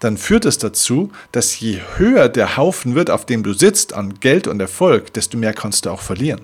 dann 0.00 0.16
führt 0.16 0.46
es 0.46 0.58
dazu, 0.58 1.12
dass 1.30 1.60
je 1.60 1.80
höher 1.96 2.28
der 2.28 2.56
Haufen 2.56 2.94
wird, 2.96 3.10
auf 3.10 3.26
dem 3.26 3.44
du 3.44 3.52
sitzt 3.52 3.92
an 3.92 4.18
Geld 4.18 4.48
und 4.48 4.58
Erfolg, 4.58 5.12
desto 5.12 5.36
mehr 5.36 5.52
kannst 5.52 5.86
du 5.86 5.90
auch 5.90 6.00
verlieren. 6.00 6.40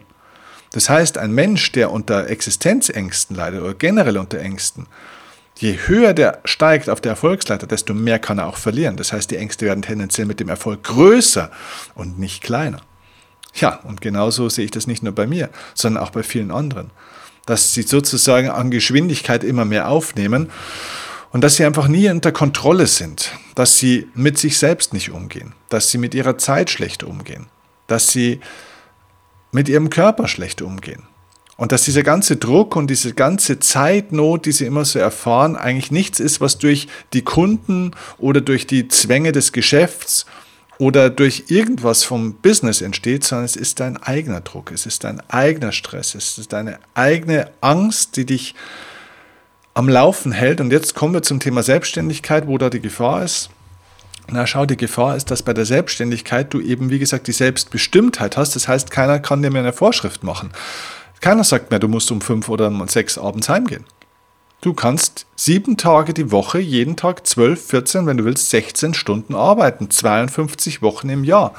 Das 0.72 0.90
heißt, 0.90 1.16
ein 1.16 1.32
Mensch, 1.32 1.72
der 1.72 1.90
unter 1.90 2.28
Existenzängsten 2.28 3.34
leidet 3.34 3.62
oder 3.62 3.72
generell 3.72 4.18
unter 4.18 4.38
Ängsten, 4.38 4.86
je 5.56 5.78
höher 5.86 6.12
der 6.12 6.40
steigt 6.44 6.90
auf 6.90 7.00
der 7.00 7.12
Erfolgsleiter, 7.12 7.66
desto 7.66 7.94
mehr 7.94 8.18
kann 8.18 8.38
er 8.38 8.46
auch 8.46 8.58
verlieren. 8.58 8.98
Das 8.98 9.12
heißt, 9.12 9.30
die 9.30 9.38
Ängste 9.38 9.64
werden 9.64 9.80
tendenziell 9.80 10.26
mit 10.26 10.38
dem 10.38 10.50
Erfolg 10.50 10.84
größer 10.84 11.50
und 11.94 12.18
nicht 12.18 12.42
kleiner. 12.42 12.82
Ja, 13.54 13.80
und 13.84 14.02
genauso 14.02 14.50
sehe 14.50 14.66
ich 14.66 14.70
das 14.70 14.86
nicht 14.86 15.02
nur 15.02 15.14
bei 15.14 15.26
mir, 15.26 15.48
sondern 15.72 16.02
auch 16.02 16.10
bei 16.10 16.22
vielen 16.22 16.50
anderen. 16.50 16.90
Dass 17.46 17.74
sie 17.74 17.82
sozusagen 17.82 18.50
an 18.50 18.70
Geschwindigkeit 18.70 19.44
immer 19.44 19.64
mehr 19.64 19.88
aufnehmen 19.88 20.50
und 21.32 21.42
dass 21.42 21.56
sie 21.56 21.64
einfach 21.64 21.88
nie 21.88 22.08
unter 22.08 22.32
Kontrolle 22.32 22.86
sind, 22.86 23.32
dass 23.54 23.78
sie 23.78 24.08
mit 24.14 24.38
sich 24.38 24.58
selbst 24.58 24.92
nicht 24.92 25.10
umgehen, 25.10 25.54
dass 25.68 25.90
sie 25.90 25.98
mit 25.98 26.14
ihrer 26.14 26.38
Zeit 26.38 26.70
schlecht 26.70 27.02
umgehen, 27.02 27.46
dass 27.86 28.10
sie 28.10 28.40
mit 29.52 29.68
ihrem 29.68 29.90
Körper 29.90 30.28
schlecht 30.28 30.62
umgehen. 30.62 31.04
Und 31.56 31.72
dass 31.72 31.84
dieser 31.84 32.02
ganze 32.02 32.36
Druck 32.36 32.76
und 32.76 32.88
diese 32.88 33.14
ganze 33.14 33.58
Zeitnot, 33.58 34.44
die 34.44 34.52
sie 34.52 34.66
immer 34.66 34.84
so 34.84 34.98
erfahren, 34.98 35.56
eigentlich 35.56 35.90
nichts 35.90 36.20
ist, 36.20 36.40
was 36.42 36.58
durch 36.58 36.86
die 37.14 37.22
Kunden 37.22 37.92
oder 38.18 38.42
durch 38.42 38.66
die 38.66 38.88
Zwänge 38.88 39.32
des 39.32 39.52
Geschäfts 39.52 40.26
oder 40.78 41.10
durch 41.10 41.44
irgendwas 41.48 42.04
vom 42.04 42.34
Business 42.34 42.82
entsteht, 42.82 43.24
sondern 43.24 43.46
es 43.46 43.56
ist 43.56 43.80
dein 43.80 43.96
eigener 43.96 44.40
Druck, 44.40 44.72
es 44.72 44.86
ist 44.86 45.04
dein 45.04 45.20
eigener 45.30 45.72
Stress, 45.72 46.14
es 46.14 46.38
ist 46.38 46.52
deine 46.52 46.78
eigene 46.94 47.50
Angst, 47.60 48.16
die 48.16 48.26
dich 48.26 48.54
am 49.74 49.88
Laufen 49.88 50.32
hält. 50.32 50.60
Und 50.60 50.72
jetzt 50.72 50.94
kommen 50.94 51.14
wir 51.14 51.22
zum 51.22 51.40
Thema 51.40 51.62
Selbstständigkeit, 51.62 52.46
wo 52.46 52.58
da 52.58 52.70
die 52.70 52.80
Gefahr 52.80 53.24
ist. 53.24 53.50
Na, 54.28 54.46
schau, 54.46 54.66
die 54.66 54.76
Gefahr 54.76 55.16
ist, 55.16 55.30
dass 55.30 55.42
bei 55.42 55.52
der 55.52 55.66
Selbstständigkeit 55.66 56.52
du 56.52 56.60
eben, 56.60 56.90
wie 56.90 56.98
gesagt, 56.98 57.28
die 57.28 57.32
Selbstbestimmtheit 57.32 58.36
hast. 58.36 58.56
Das 58.56 58.66
heißt, 58.66 58.90
keiner 58.90 59.20
kann 59.20 59.42
dir 59.42 59.50
mehr 59.50 59.62
eine 59.62 59.72
Vorschrift 59.72 60.24
machen. 60.24 60.50
Keiner 61.20 61.44
sagt 61.44 61.70
mehr, 61.70 61.78
du 61.78 61.88
musst 61.88 62.10
um 62.10 62.20
fünf 62.20 62.48
oder 62.48 62.66
um 62.68 62.86
sechs 62.88 63.18
abends 63.18 63.48
heimgehen. 63.48 63.84
Du 64.62 64.72
kannst 64.72 65.26
sieben 65.36 65.76
Tage 65.76 66.14
die 66.14 66.32
Woche, 66.32 66.58
jeden 66.58 66.96
Tag 66.96 67.26
zwölf, 67.26 67.66
14, 67.68 68.06
wenn 68.06 68.16
du 68.16 68.24
willst, 68.24 68.50
16 68.50 68.94
Stunden 68.94 69.34
arbeiten, 69.34 69.90
52 69.90 70.82
Wochen 70.82 71.08
im 71.10 71.24
Jahr. 71.24 71.54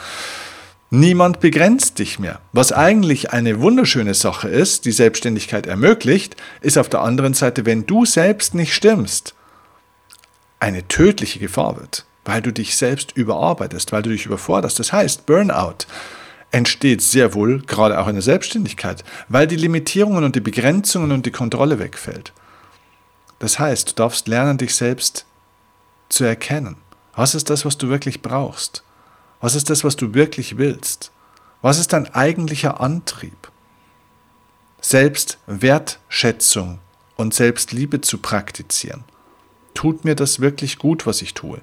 Niemand 0.89 1.39
begrenzt 1.39 1.99
dich 1.99 2.17
mehr. 2.17 2.39
Was 2.53 2.71
eigentlich 2.71 3.31
eine 3.31 3.59
wunderschöne 3.59 4.13
Sache 4.13 4.47
ist, 4.47 4.85
die 4.85 4.91
Selbstständigkeit 4.91 5.67
ermöglicht, 5.67 6.37
ist 6.61 6.77
auf 6.77 6.89
der 6.89 7.01
anderen 7.01 7.33
Seite, 7.33 7.65
wenn 7.65 7.85
du 7.85 8.05
selbst 8.05 8.55
nicht 8.55 8.73
stimmst, 8.73 9.35
eine 10.59 10.87
tödliche 10.87 11.39
Gefahr 11.39 11.77
wird, 11.77 12.05
weil 12.25 12.41
du 12.41 12.51
dich 12.51 12.77
selbst 12.77 13.11
überarbeitest, 13.15 13.91
weil 13.91 14.01
du 14.01 14.09
dich 14.09 14.25
überforderst. 14.25 14.79
Das 14.79 14.91
heißt, 14.91 15.25
Burnout 15.25 15.85
entsteht 16.51 17.01
sehr 17.01 17.33
wohl 17.33 17.61
gerade 17.61 17.99
auch 17.99 18.07
in 18.07 18.15
der 18.15 18.21
Selbstständigkeit, 18.21 19.03
weil 19.27 19.45
die 19.45 19.55
Limitierungen 19.55 20.23
und 20.23 20.35
die 20.35 20.41
Begrenzungen 20.41 21.11
und 21.11 21.25
die 21.25 21.31
Kontrolle 21.31 21.79
wegfällt. 21.79 22.33
Das 23.39 23.59
heißt, 23.59 23.89
du 23.89 23.93
darfst 23.95 24.27
lernen, 24.27 24.57
dich 24.57 24.75
selbst 24.75 25.25
zu 26.09 26.23
erkennen. 26.23 26.77
Was 27.15 27.35
ist 27.35 27.49
das, 27.49 27.65
was 27.65 27.77
du 27.77 27.89
wirklich 27.89 28.21
brauchst? 28.21 28.83
Was 29.39 29.55
ist 29.55 29.69
das, 29.69 29.83
was 29.83 29.95
du 29.95 30.13
wirklich 30.13 30.57
willst? 30.57 31.11
Was 31.61 31.79
ist 31.79 31.93
dein 31.93 32.13
eigentlicher 32.13 32.79
Antrieb? 32.79 33.51
Selbstwertschätzung 34.81 36.79
und 37.15 37.33
Selbstliebe 37.33 38.01
zu 38.01 38.19
praktizieren. 38.19 39.03
Tut 39.73 40.05
mir 40.05 40.15
das 40.15 40.39
wirklich 40.39 40.77
gut, 40.77 41.05
was 41.05 41.21
ich 41.21 41.33
tue? 41.33 41.61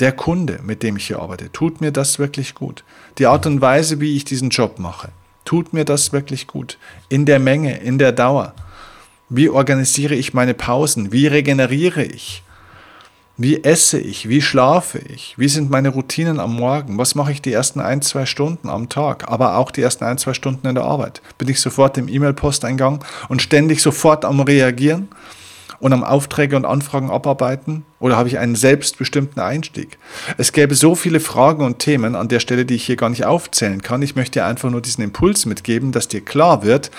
Der 0.00 0.12
Kunde, 0.12 0.60
mit 0.62 0.82
dem 0.82 0.96
ich 0.96 1.06
hier 1.06 1.20
arbeite, 1.20 1.50
tut 1.52 1.80
mir 1.80 1.90
das 1.90 2.18
wirklich 2.18 2.54
gut? 2.54 2.84
Die 3.18 3.26
Art 3.26 3.46
und 3.46 3.62
Weise, 3.62 4.00
wie 4.00 4.14
ich 4.16 4.24
diesen 4.24 4.50
Job 4.50 4.78
mache, 4.78 5.10
tut 5.44 5.72
mir 5.72 5.86
das 5.86 6.12
wirklich 6.12 6.46
gut? 6.46 6.76
In 7.08 7.24
der 7.24 7.38
Menge, 7.38 7.78
in 7.78 7.98
der 7.98 8.12
Dauer? 8.12 8.54
Wie 9.28 9.48
organisiere 9.48 10.14
ich 10.14 10.34
meine 10.34 10.54
Pausen? 10.54 11.12
Wie 11.12 11.26
regeneriere 11.26 12.04
ich? 12.04 12.44
Wie 13.36 13.64
esse 13.64 13.98
ich? 13.98 14.28
Wie 14.28 14.40
schlafe 14.40 14.98
ich? 14.98 15.34
Wie 15.36 15.48
sind 15.48 15.68
meine 15.68 15.90
Routinen 15.90 16.40
am 16.40 16.54
Morgen? 16.54 16.96
Was 16.96 17.14
mache 17.14 17.32
ich 17.32 17.42
die 17.42 17.52
ersten 17.52 17.80
ein, 17.80 18.00
zwei 18.02 18.24
Stunden 18.24 18.68
am 18.68 18.88
Tag? 18.88 19.28
Aber 19.30 19.56
auch 19.56 19.70
die 19.70 19.82
ersten 19.82 20.04
ein, 20.04 20.16
zwei 20.16 20.32
Stunden 20.32 20.66
in 20.68 20.76
der 20.76 20.84
Arbeit? 20.84 21.20
Bin 21.38 21.48
ich 21.48 21.60
sofort 21.60 21.98
im 21.98 22.08
E-Mail-Posteingang 22.08 23.04
und 23.28 23.42
ständig 23.42 23.82
sofort 23.82 24.24
am 24.24 24.40
Reagieren? 24.40 25.08
und 25.78 25.92
am 25.92 26.04
Aufträge 26.04 26.56
und 26.56 26.64
Anfragen 26.64 27.10
abarbeiten? 27.10 27.84
Oder 27.98 28.16
habe 28.16 28.28
ich 28.28 28.38
einen 28.38 28.56
selbstbestimmten 28.56 29.42
Einstieg? 29.42 29.98
Es 30.38 30.52
gäbe 30.52 30.74
so 30.74 30.94
viele 30.94 31.20
Fragen 31.20 31.64
und 31.64 31.78
Themen 31.78 32.14
an 32.14 32.28
der 32.28 32.40
Stelle, 32.40 32.64
die 32.64 32.76
ich 32.76 32.86
hier 32.86 32.96
gar 32.96 33.10
nicht 33.10 33.26
aufzählen 33.26 33.82
kann. 33.82 34.00
Ich 34.00 34.16
möchte 34.16 34.40
dir 34.40 34.46
einfach 34.46 34.70
nur 34.70 34.80
diesen 34.80 35.04
Impuls 35.04 35.46
mitgeben, 35.46 35.92
dass 35.92 36.08
dir 36.08 36.24
klar 36.24 36.62
wird, 36.62 36.90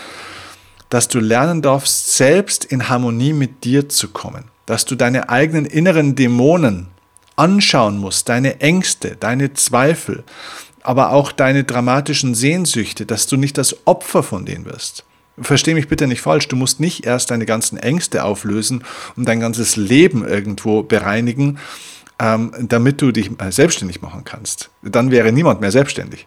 dass 0.90 1.08
du 1.08 1.20
lernen 1.20 1.62
darfst, 1.62 2.16
selbst 2.16 2.66
in 2.66 2.90
Harmonie 2.90 3.34
mit 3.34 3.64
dir 3.64 3.90
zu 3.90 4.10
kommen, 4.10 4.46
dass 4.66 4.86
du 4.86 4.96
deine 4.96 5.30
eigenen 5.30 5.66
inneren 5.66 6.16
Dämonen 6.16 6.88
anschauen 7.36 7.98
musst, 7.98 8.30
deine 8.30 8.62
Ängste, 8.62 9.16
deine 9.20 9.54
Zweifel, 9.54 10.24
aber 10.82 11.12
auch 11.12 11.32
deine 11.32 11.64
dramatischen 11.64 12.34
Sehnsüchte, 12.34 13.06
dass 13.06 13.28
du 13.28 13.38
nicht 13.38 13.58
das 13.58 13.76
Opfer 13.86 14.24
von 14.24 14.46
denen 14.46 14.66
wirst. 14.66 15.04
Versteh 15.40 15.76
mich 15.76 15.88
bitte 15.88 16.08
nicht 16.08 16.22
falsch, 16.22 16.48
du 16.48 16.56
musst 16.56 16.80
nicht 16.80 17.06
erst 17.06 17.30
deine 17.30 17.46
ganzen 17.46 17.78
Ängste 17.78 18.24
auflösen 18.24 18.84
und 19.16 19.28
dein 19.28 19.40
ganzes 19.40 19.76
Leben 19.76 20.28
irgendwo 20.28 20.82
bereinigen, 20.82 21.60
ähm, 22.20 22.52
damit 22.60 23.02
du 23.02 23.12
dich 23.12 23.30
äh, 23.40 23.52
selbstständig 23.52 24.02
machen 24.02 24.24
kannst. 24.24 24.72
Dann 24.82 25.12
wäre 25.12 25.32
niemand 25.32 25.62
mehr 25.62 25.72
selbstständig. 25.72 26.26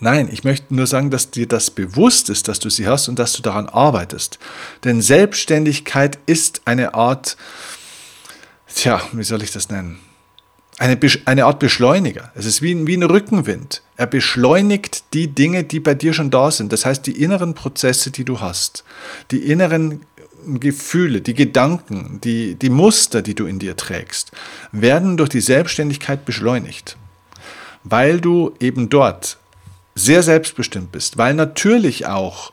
Nein, 0.00 0.28
ich 0.30 0.44
möchte 0.44 0.74
nur 0.74 0.86
sagen, 0.86 1.10
dass 1.10 1.30
dir 1.30 1.46
das 1.46 1.70
bewusst 1.70 2.28
ist, 2.28 2.48
dass 2.48 2.58
du 2.58 2.68
sie 2.68 2.86
hast 2.86 3.08
und 3.08 3.18
dass 3.18 3.32
du 3.32 3.42
daran 3.42 3.68
arbeitest. 3.68 4.38
Denn 4.82 5.00
Selbstständigkeit 5.00 6.18
ist 6.26 6.62
eine 6.64 6.94
Art, 6.94 7.36
tja, 8.74 9.00
wie 9.12 9.22
soll 9.22 9.42
ich 9.42 9.52
das 9.52 9.70
nennen? 9.70 9.98
Eine, 10.78 10.98
eine 11.26 11.44
Art 11.44 11.60
Beschleuniger. 11.60 12.32
Es 12.34 12.46
ist 12.46 12.60
wie 12.60 12.72
ein, 12.72 12.88
wie 12.88 12.96
ein 12.96 13.04
Rückenwind. 13.04 13.82
Er 13.96 14.08
beschleunigt 14.08 15.04
die 15.14 15.28
Dinge, 15.28 15.62
die 15.62 15.78
bei 15.78 15.94
dir 15.94 16.12
schon 16.12 16.30
da 16.30 16.50
sind. 16.50 16.72
Das 16.72 16.84
heißt, 16.84 17.06
die 17.06 17.22
inneren 17.22 17.54
Prozesse, 17.54 18.10
die 18.10 18.24
du 18.24 18.40
hast, 18.40 18.82
die 19.30 19.38
inneren 19.38 20.00
Gefühle, 20.46 21.20
die 21.20 21.34
Gedanken, 21.34 22.20
die, 22.22 22.56
die 22.56 22.70
Muster, 22.70 23.22
die 23.22 23.36
du 23.36 23.46
in 23.46 23.60
dir 23.60 23.76
trägst, 23.76 24.32
werden 24.72 25.16
durch 25.16 25.30
die 25.30 25.40
Selbstständigkeit 25.40 26.24
beschleunigt. 26.24 26.96
Weil 27.84 28.20
du 28.20 28.54
eben 28.58 28.88
dort 28.88 29.38
sehr 29.94 30.22
selbstbestimmt 30.22 30.92
bist, 30.92 31.18
weil 31.18 31.34
natürlich 31.34 32.06
auch 32.06 32.52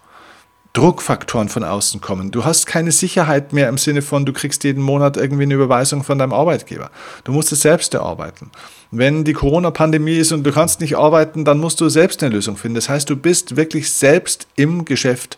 Druckfaktoren 0.73 1.49
von 1.49 1.65
außen 1.65 1.99
kommen. 1.99 2.31
Du 2.31 2.45
hast 2.45 2.65
keine 2.65 2.93
Sicherheit 2.93 3.51
mehr 3.51 3.67
im 3.67 3.77
Sinne 3.77 4.01
von, 4.01 4.25
du 4.25 4.31
kriegst 4.31 4.63
jeden 4.63 4.81
Monat 4.81 5.17
irgendwie 5.17 5.43
eine 5.43 5.55
Überweisung 5.55 6.03
von 6.03 6.17
deinem 6.17 6.31
Arbeitgeber. 6.31 6.91
Du 7.25 7.33
musst 7.33 7.51
es 7.51 7.61
selbst 7.61 7.93
erarbeiten. 7.93 8.51
Wenn 8.89 9.25
die 9.25 9.33
Corona-Pandemie 9.33 10.15
ist 10.15 10.31
und 10.31 10.45
du 10.45 10.51
kannst 10.53 10.79
nicht 10.79 10.97
arbeiten, 10.97 11.43
dann 11.43 11.59
musst 11.59 11.81
du 11.81 11.89
selbst 11.89 12.23
eine 12.23 12.33
Lösung 12.33 12.55
finden. 12.55 12.75
Das 12.75 12.87
heißt, 12.87 13.09
du 13.09 13.17
bist 13.17 13.57
wirklich 13.57 13.91
selbst 13.91 14.47
im 14.55 14.85
Geschäft. 14.85 15.37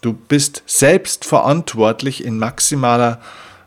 Du 0.00 0.14
bist 0.14 0.62
selbst 0.66 1.26
verantwortlich 1.26 2.24
in 2.24 2.38
maximaler 2.38 3.20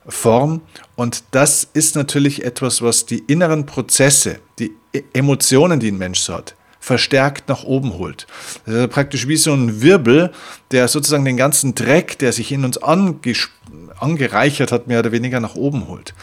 Form. 0.07 0.61
Und 0.95 1.23
das 1.29 1.67
ist 1.73 1.95
natürlich 1.95 2.43
etwas, 2.43 2.81
was 2.81 3.05
die 3.05 3.19
inneren 3.19 3.67
Prozesse, 3.67 4.39
die 4.57 4.71
e-, 4.93 5.03
Emotionen, 5.13 5.79
die 5.79 5.91
ein 5.91 5.97
Mensch 5.97 6.19
so 6.19 6.33
hat, 6.33 6.55
verstärkt 6.83 7.47
nach 7.47 7.63
oben 7.63 7.93
holt. 7.93 8.27
Das 8.65 8.75
ist 8.75 8.89
praktisch 8.89 9.25
wie 9.29 9.37
so 9.37 9.53
ein 9.53 9.81
Wirbel, 9.81 10.33
der 10.71 10.89
sozusagen 10.89 11.23
den 11.23 11.37
ganzen 11.37 11.75
Dreck, 11.75 12.19
der 12.19 12.33
sich 12.33 12.51
in 12.51 12.65
uns 12.65 12.77
angereichert 12.77 14.73
hat, 14.73 14.87
mehr 14.87 14.99
oder 14.99 15.13
weniger 15.13 15.39
nach 15.39 15.55
oben 15.55 15.87
holt. 15.87 16.13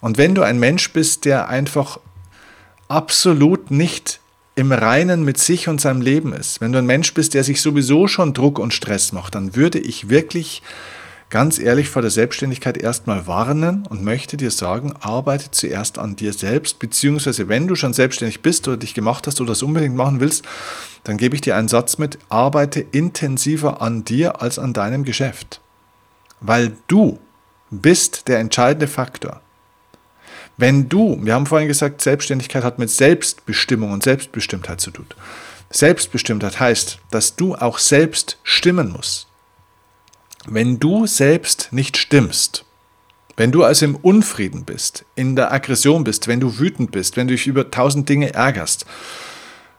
Und 0.00 0.18
wenn 0.18 0.34
du 0.34 0.42
ein 0.42 0.58
Mensch 0.58 0.92
bist, 0.92 1.24
der 1.24 1.48
einfach 1.48 2.00
absolut 2.88 3.70
nicht 3.70 4.18
im 4.56 4.72
Reinen 4.72 5.24
mit 5.24 5.38
sich 5.38 5.68
und 5.68 5.80
seinem 5.80 6.00
Leben 6.00 6.32
ist, 6.32 6.60
wenn 6.60 6.72
du 6.72 6.78
ein 6.78 6.86
Mensch 6.86 7.14
bist, 7.14 7.34
der 7.34 7.44
sich 7.44 7.60
sowieso 7.60 8.08
schon 8.08 8.34
Druck 8.34 8.58
und 8.58 8.74
Stress 8.74 9.12
macht, 9.12 9.36
dann 9.36 9.54
würde 9.54 9.78
ich 9.78 10.08
wirklich 10.08 10.62
ganz 11.32 11.58
ehrlich 11.58 11.88
vor 11.88 12.02
der 12.02 12.10
Selbstständigkeit 12.10 12.76
erstmal 12.76 13.26
warnen 13.26 13.86
und 13.88 14.04
möchte 14.04 14.36
dir 14.36 14.50
sagen, 14.50 14.92
arbeite 15.00 15.50
zuerst 15.50 15.98
an 15.98 16.14
dir 16.14 16.34
selbst, 16.34 16.78
beziehungsweise 16.78 17.48
wenn 17.48 17.66
du 17.66 17.74
schon 17.74 17.94
selbstständig 17.94 18.42
bist 18.42 18.68
oder 18.68 18.76
dich 18.76 18.92
gemacht 18.92 19.26
hast 19.26 19.40
oder 19.40 19.48
das 19.48 19.62
unbedingt 19.62 19.96
machen 19.96 20.20
willst, 20.20 20.44
dann 21.04 21.16
gebe 21.16 21.34
ich 21.34 21.40
dir 21.40 21.56
einen 21.56 21.68
Satz 21.68 21.96
mit, 21.96 22.18
arbeite 22.28 22.80
intensiver 22.80 23.80
an 23.80 24.04
dir 24.04 24.42
als 24.42 24.58
an 24.58 24.74
deinem 24.74 25.04
Geschäft. 25.04 25.62
Weil 26.42 26.72
du 26.86 27.18
bist 27.70 28.28
der 28.28 28.38
entscheidende 28.38 28.86
Faktor. 28.86 29.40
Wenn 30.58 30.90
du, 30.90 31.18
wir 31.22 31.32
haben 31.32 31.46
vorhin 31.46 31.68
gesagt, 31.68 32.02
Selbstständigkeit 32.02 32.62
hat 32.62 32.78
mit 32.78 32.90
Selbstbestimmung 32.90 33.90
und 33.90 34.02
Selbstbestimmtheit 34.02 34.82
zu 34.82 34.90
tun. 34.90 35.06
Selbstbestimmtheit 35.70 36.60
heißt, 36.60 36.98
dass 37.10 37.36
du 37.36 37.54
auch 37.54 37.78
selbst 37.78 38.36
stimmen 38.42 38.92
musst. 38.92 39.31
Wenn 40.46 40.80
du 40.80 41.06
selbst 41.06 41.68
nicht 41.70 41.96
stimmst, 41.96 42.64
wenn 43.36 43.52
du 43.52 43.64
also 43.64 43.86
im 43.86 43.96
Unfrieden 43.96 44.64
bist, 44.64 45.04
in 45.14 45.36
der 45.36 45.52
Aggression 45.52 46.04
bist, 46.04 46.28
wenn 46.28 46.40
du 46.40 46.58
wütend 46.58 46.90
bist, 46.90 47.16
wenn 47.16 47.28
du 47.28 47.34
dich 47.34 47.46
über 47.46 47.70
tausend 47.70 48.08
Dinge 48.08 48.34
ärgerst, 48.34 48.84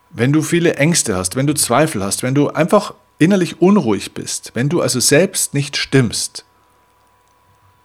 wenn 0.10 0.32
du 0.32 0.42
viele 0.42 0.76
Ängste 0.76 1.16
hast, 1.16 1.36
wenn 1.36 1.48
du 1.48 1.54
Zweifel 1.54 2.04
hast, 2.04 2.24
wenn 2.24 2.36
du 2.36 2.50
einfach 2.50 2.94
innerlich 3.20 3.62
unruhig 3.62 4.14
bist, 4.14 4.52
wenn 4.54 4.70
du 4.70 4.82
also 4.82 5.00
selbst 5.00 5.54
nicht 5.54 5.78
stimmst, 5.78 6.46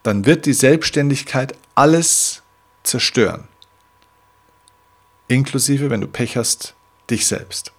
dann 0.03 0.25
wird 0.25 0.45
die 0.45 0.53
Selbstständigkeit 0.53 1.55
alles 1.75 2.41
zerstören. 2.83 3.47
Inklusive, 5.27 5.89
wenn 5.89 6.01
du 6.01 6.07
Pech 6.07 6.37
hast, 6.37 6.75
dich 7.09 7.27
selbst. 7.27 7.71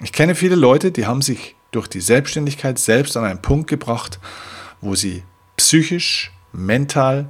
Ich 0.00 0.12
kenne 0.12 0.34
viele 0.34 0.56
Leute, 0.56 0.90
die 0.90 1.06
haben 1.06 1.22
sich 1.22 1.54
durch 1.70 1.88
die 1.88 2.00
Selbstständigkeit 2.00 2.78
selbst 2.78 3.16
an 3.16 3.24
einen 3.24 3.42
Punkt 3.42 3.68
gebracht, 3.68 4.18
wo 4.80 4.94
sie 4.94 5.22
psychisch, 5.56 6.32
mental, 6.52 7.28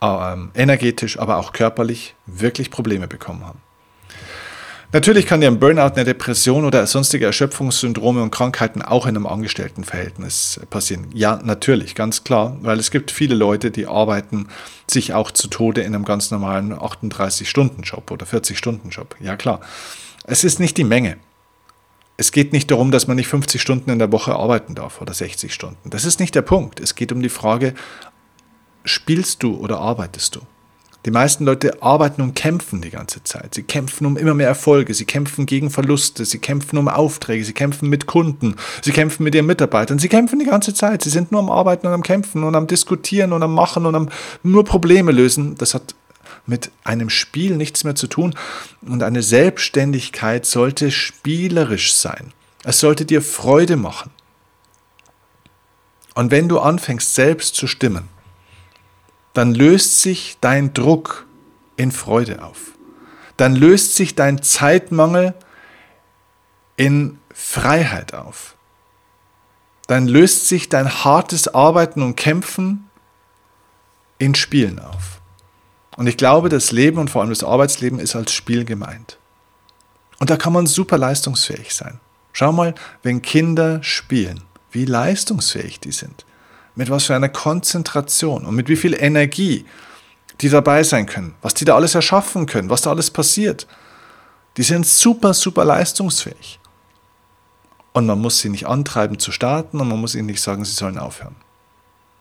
äh, 0.00 0.36
energetisch, 0.54 1.18
aber 1.18 1.36
auch 1.36 1.52
körperlich 1.52 2.14
wirklich 2.26 2.70
Probleme 2.70 3.08
bekommen 3.08 3.44
haben. 3.46 3.60
Natürlich 4.92 5.26
kann 5.26 5.40
dir 5.40 5.46
ein 5.46 5.60
Burnout, 5.60 5.94
eine 5.94 6.04
Depression 6.04 6.64
oder 6.64 6.84
sonstige 6.84 7.24
Erschöpfungssyndrome 7.24 8.24
und 8.24 8.32
Krankheiten 8.32 8.82
auch 8.82 9.06
in 9.06 9.10
einem 9.10 9.26
Angestelltenverhältnis 9.26 10.60
passieren. 10.68 11.06
Ja, 11.14 11.38
natürlich, 11.44 11.94
ganz 11.94 12.24
klar, 12.24 12.56
weil 12.62 12.80
es 12.80 12.90
gibt 12.90 13.12
viele 13.12 13.36
Leute, 13.36 13.70
die 13.70 13.86
arbeiten 13.86 14.48
sich 14.90 15.14
auch 15.14 15.30
zu 15.30 15.46
Tode 15.46 15.82
in 15.82 15.94
einem 15.94 16.04
ganz 16.04 16.32
normalen 16.32 16.74
38-Stunden-Job 16.74 18.10
oder 18.10 18.26
40-Stunden-Job. 18.26 19.14
Ja, 19.20 19.36
klar. 19.36 19.60
Es 20.24 20.42
ist 20.42 20.58
nicht 20.58 20.76
die 20.76 20.84
Menge. 20.84 21.18
Es 22.20 22.32
geht 22.32 22.52
nicht 22.52 22.70
darum, 22.70 22.90
dass 22.90 23.06
man 23.06 23.16
nicht 23.16 23.28
50 23.28 23.62
Stunden 23.62 23.88
in 23.88 23.98
der 23.98 24.12
Woche 24.12 24.34
arbeiten 24.34 24.74
darf 24.74 25.00
oder 25.00 25.14
60 25.14 25.54
Stunden. 25.54 25.88
Das 25.88 26.04
ist 26.04 26.20
nicht 26.20 26.34
der 26.34 26.42
Punkt. 26.42 26.78
Es 26.78 26.94
geht 26.94 27.12
um 27.12 27.22
die 27.22 27.30
Frage, 27.30 27.72
spielst 28.84 29.42
du 29.42 29.56
oder 29.56 29.78
arbeitest 29.78 30.36
du? 30.36 30.40
Die 31.06 31.10
meisten 31.10 31.46
Leute 31.46 31.82
arbeiten 31.82 32.20
und 32.20 32.34
kämpfen 32.34 32.82
die 32.82 32.90
ganze 32.90 33.24
Zeit. 33.24 33.54
Sie 33.54 33.62
kämpfen 33.62 34.04
um 34.04 34.18
immer 34.18 34.34
mehr 34.34 34.48
Erfolge, 34.48 34.92
sie 34.92 35.06
kämpfen 35.06 35.46
gegen 35.46 35.70
Verluste, 35.70 36.26
sie 36.26 36.40
kämpfen 36.40 36.76
um 36.76 36.88
Aufträge, 36.88 37.42
sie 37.42 37.54
kämpfen 37.54 37.88
mit 37.88 38.04
Kunden, 38.04 38.56
sie 38.82 38.92
kämpfen 38.92 39.22
mit 39.22 39.34
ihren 39.34 39.46
Mitarbeitern, 39.46 39.98
sie 39.98 40.10
kämpfen 40.10 40.38
die 40.40 40.44
ganze 40.44 40.74
Zeit. 40.74 41.00
Sie 41.00 41.08
sind 41.08 41.32
nur 41.32 41.40
am 41.40 41.48
Arbeiten 41.48 41.86
und 41.86 41.94
am 41.94 42.02
Kämpfen 42.02 42.44
und 42.44 42.54
am 42.54 42.66
Diskutieren 42.66 43.32
und 43.32 43.42
am 43.42 43.54
Machen 43.54 43.86
und 43.86 43.94
am 43.94 44.10
nur 44.42 44.66
Probleme 44.66 45.10
lösen. 45.10 45.54
Das 45.56 45.72
hat 45.72 45.94
mit 46.46 46.70
einem 46.84 47.10
Spiel 47.10 47.56
nichts 47.56 47.84
mehr 47.84 47.94
zu 47.94 48.06
tun. 48.06 48.34
Und 48.82 49.02
eine 49.02 49.22
Selbstständigkeit 49.22 50.46
sollte 50.46 50.90
spielerisch 50.90 51.94
sein. 51.94 52.32
Es 52.64 52.80
sollte 52.80 53.04
dir 53.04 53.22
Freude 53.22 53.76
machen. 53.76 54.10
Und 56.14 56.30
wenn 56.30 56.48
du 56.48 56.58
anfängst, 56.58 57.14
selbst 57.14 57.54
zu 57.54 57.66
stimmen, 57.66 58.08
dann 59.32 59.54
löst 59.54 60.02
sich 60.02 60.36
dein 60.40 60.74
Druck 60.74 61.26
in 61.76 61.92
Freude 61.92 62.42
auf. 62.42 62.72
Dann 63.36 63.54
löst 63.54 63.96
sich 63.96 64.14
dein 64.14 64.42
Zeitmangel 64.42 65.34
in 66.76 67.18
Freiheit 67.32 68.12
auf. 68.12 68.56
Dann 69.86 70.06
löst 70.06 70.48
sich 70.48 70.68
dein 70.68 71.04
hartes 71.04 71.48
Arbeiten 71.48 72.02
und 72.02 72.16
Kämpfen 72.16 72.90
in 74.18 74.34
Spielen 74.34 74.78
auf. 74.78 75.19
Und 76.00 76.06
ich 76.06 76.16
glaube, 76.16 76.48
das 76.48 76.72
Leben 76.72 76.96
und 76.96 77.10
vor 77.10 77.20
allem 77.20 77.28
das 77.28 77.44
Arbeitsleben 77.44 77.98
ist 77.98 78.16
als 78.16 78.32
Spiel 78.32 78.64
gemeint. 78.64 79.18
Und 80.18 80.30
da 80.30 80.38
kann 80.38 80.54
man 80.54 80.66
super 80.66 80.96
leistungsfähig 80.96 81.74
sein. 81.74 82.00
Schau 82.32 82.52
mal, 82.52 82.74
wenn 83.02 83.20
Kinder 83.20 83.82
spielen, 83.82 84.40
wie 84.70 84.86
leistungsfähig 84.86 85.78
die 85.78 85.92
sind 85.92 86.24
mit 86.74 86.88
was 86.88 87.04
für 87.04 87.14
einer 87.14 87.28
Konzentration 87.28 88.46
und 88.46 88.54
mit 88.54 88.70
wie 88.70 88.76
viel 88.76 88.94
Energie 88.94 89.66
die 90.40 90.48
dabei 90.48 90.84
sein 90.84 91.04
können, 91.04 91.34
was 91.42 91.52
die 91.52 91.66
da 91.66 91.76
alles 91.76 91.94
erschaffen 91.94 92.46
können, 92.46 92.70
was 92.70 92.80
da 92.80 92.88
alles 92.88 93.10
passiert. 93.10 93.66
Die 94.56 94.62
sind 94.62 94.86
super, 94.86 95.34
super 95.34 95.66
leistungsfähig. 95.66 96.60
Und 97.92 98.06
man 98.06 98.18
muss 98.18 98.38
sie 98.38 98.48
nicht 98.48 98.66
antreiben 98.66 99.18
zu 99.18 99.32
starten 99.32 99.78
und 99.78 99.88
man 99.88 100.00
muss 100.00 100.14
ihnen 100.14 100.28
nicht 100.28 100.40
sagen, 100.40 100.64
sie 100.64 100.72
sollen 100.72 100.98
aufhören. 100.98 101.36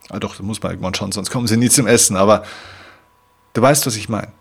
Ah, 0.10 0.20
doch, 0.20 0.36
das 0.36 0.46
muss 0.46 0.62
man 0.62 0.74
irgendwann 0.74 0.96
schon, 0.96 1.14
sonst 1.14 1.30
kommen 1.30 1.48
sie 1.48 1.56
nie 1.56 1.70
zum 1.70 1.88
Essen. 1.88 2.18
Aber 2.18 2.44
du 3.54 3.62
weißt, 3.62 3.86
was 3.86 3.96
ich 3.96 4.10
meine. 4.10 4.32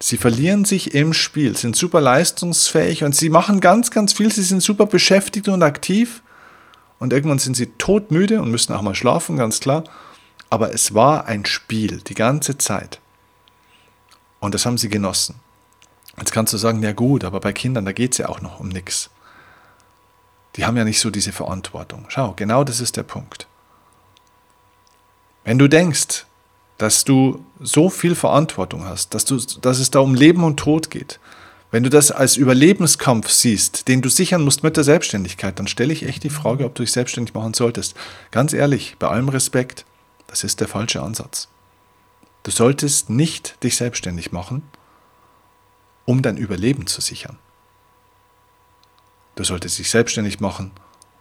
Sie 0.00 0.16
verlieren 0.16 0.64
sich 0.64 0.94
im 0.94 1.12
Spiel, 1.12 1.56
sind 1.56 1.74
super 1.74 2.00
leistungsfähig 2.00 3.02
und 3.02 3.16
sie 3.16 3.30
machen 3.30 3.60
ganz, 3.60 3.90
ganz 3.90 4.12
viel. 4.12 4.32
Sie 4.32 4.42
sind 4.42 4.62
super 4.62 4.86
beschäftigt 4.86 5.48
und 5.48 5.62
aktiv 5.62 6.22
und 7.00 7.12
irgendwann 7.12 7.40
sind 7.40 7.56
sie 7.56 7.66
todmüde 7.78 8.40
und 8.40 8.50
müssen 8.50 8.72
auch 8.74 8.82
mal 8.82 8.94
schlafen, 8.94 9.36
ganz 9.36 9.58
klar. 9.60 9.84
Aber 10.50 10.72
es 10.72 10.94
war 10.94 11.26
ein 11.26 11.44
Spiel 11.44 12.00
die 12.06 12.14
ganze 12.14 12.58
Zeit. 12.58 13.00
Und 14.40 14.54
das 14.54 14.66
haben 14.66 14.78
sie 14.78 14.88
genossen. 14.88 15.36
Jetzt 16.16 16.32
kannst 16.32 16.52
du 16.52 16.58
sagen, 16.58 16.82
ja 16.82 16.92
gut, 16.92 17.24
aber 17.24 17.40
bei 17.40 17.52
Kindern, 17.52 17.84
da 17.84 17.92
geht 17.92 18.12
es 18.12 18.18
ja 18.18 18.28
auch 18.28 18.40
noch 18.40 18.60
um 18.60 18.68
nichts. 18.68 19.10
Die 20.56 20.64
haben 20.64 20.76
ja 20.76 20.84
nicht 20.84 21.00
so 21.00 21.10
diese 21.10 21.32
Verantwortung. 21.32 22.06
Schau, 22.08 22.32
genau 22.34 22.64
das 22.64 22.80
ist 22.80 22.96
der 22.96 23.02
Punkt. 23.02 23.46
Wenn 25.44 25.58
du 25.58 25.68
denkst, 25.68 26.26
dass 26.78 27.04
du 27.04 27.44
so 27.60 27.90
viel 27.90 28.14
Verantwortung 28.14 28.84
hast, 28.84 29.14
dass, 29.14 29.24
du, 29.24 29.36
dass 29.60 29.78
es 29.78 29.90
da 29.90 29.98
um 29.98 30.14
Leben 30.14 30.44
und 30.44 30.58
Tod 30.58 30.90
geht, 30.90 31.20
wenn 31.70 31.82
du 31.82 31.90
das 31.90 32.10
als 32.10 32.36
Überlebenskampf 32.36 33.28
siehst, 33.28 33.88
den 33.88 34.00
du 34.00 34.08
sichern 34.08 34.42
musst 34.42 34.62
mit 34.62 34.76
der 34.76 34.84
Selbstständigkeit, 34.84 35.58
dann 35.58 35.66
stelle 35.66 35.92
ich 35.92 36.04
echt 36.04 36.24
die 36.24 36.30
Frage, 36.30 36.64
ob 36.64 36.74
du 36.74 36.82
dich 36.82 36.92
selbstständig 36.92 37.34
machen 37.34 37.52
solltest. 37.52 37.94
Ganz 38.30 38.54
ehrlich, 38.54 38.96
bei 38.98 39.08
allem 39.08 39.28
Respekt, 39.28 39.84
das 40.28 40.44
ist 40.44 40.60
der 40.60 40.68
falsche 40.68 41.02
Ansatz. 41.02 41.48
Du 42.42 42.50
solltest 42.50 43.10
nicht 43.10 43.62
dich 43.62 43.76
selbstständig 43.76 44.32
machen, 44.32 44.62
um 46.06 46.22
dein 46.22 46.38
Überleben 46.38 46.86
zu 46.86 47.02
sichern. 47.02 47.38
Du 49.34 49.44
solltest 49.44 49.78
dich 49.78 49.90
selbstständig 49.90 50.40
machen, 50.40 50.70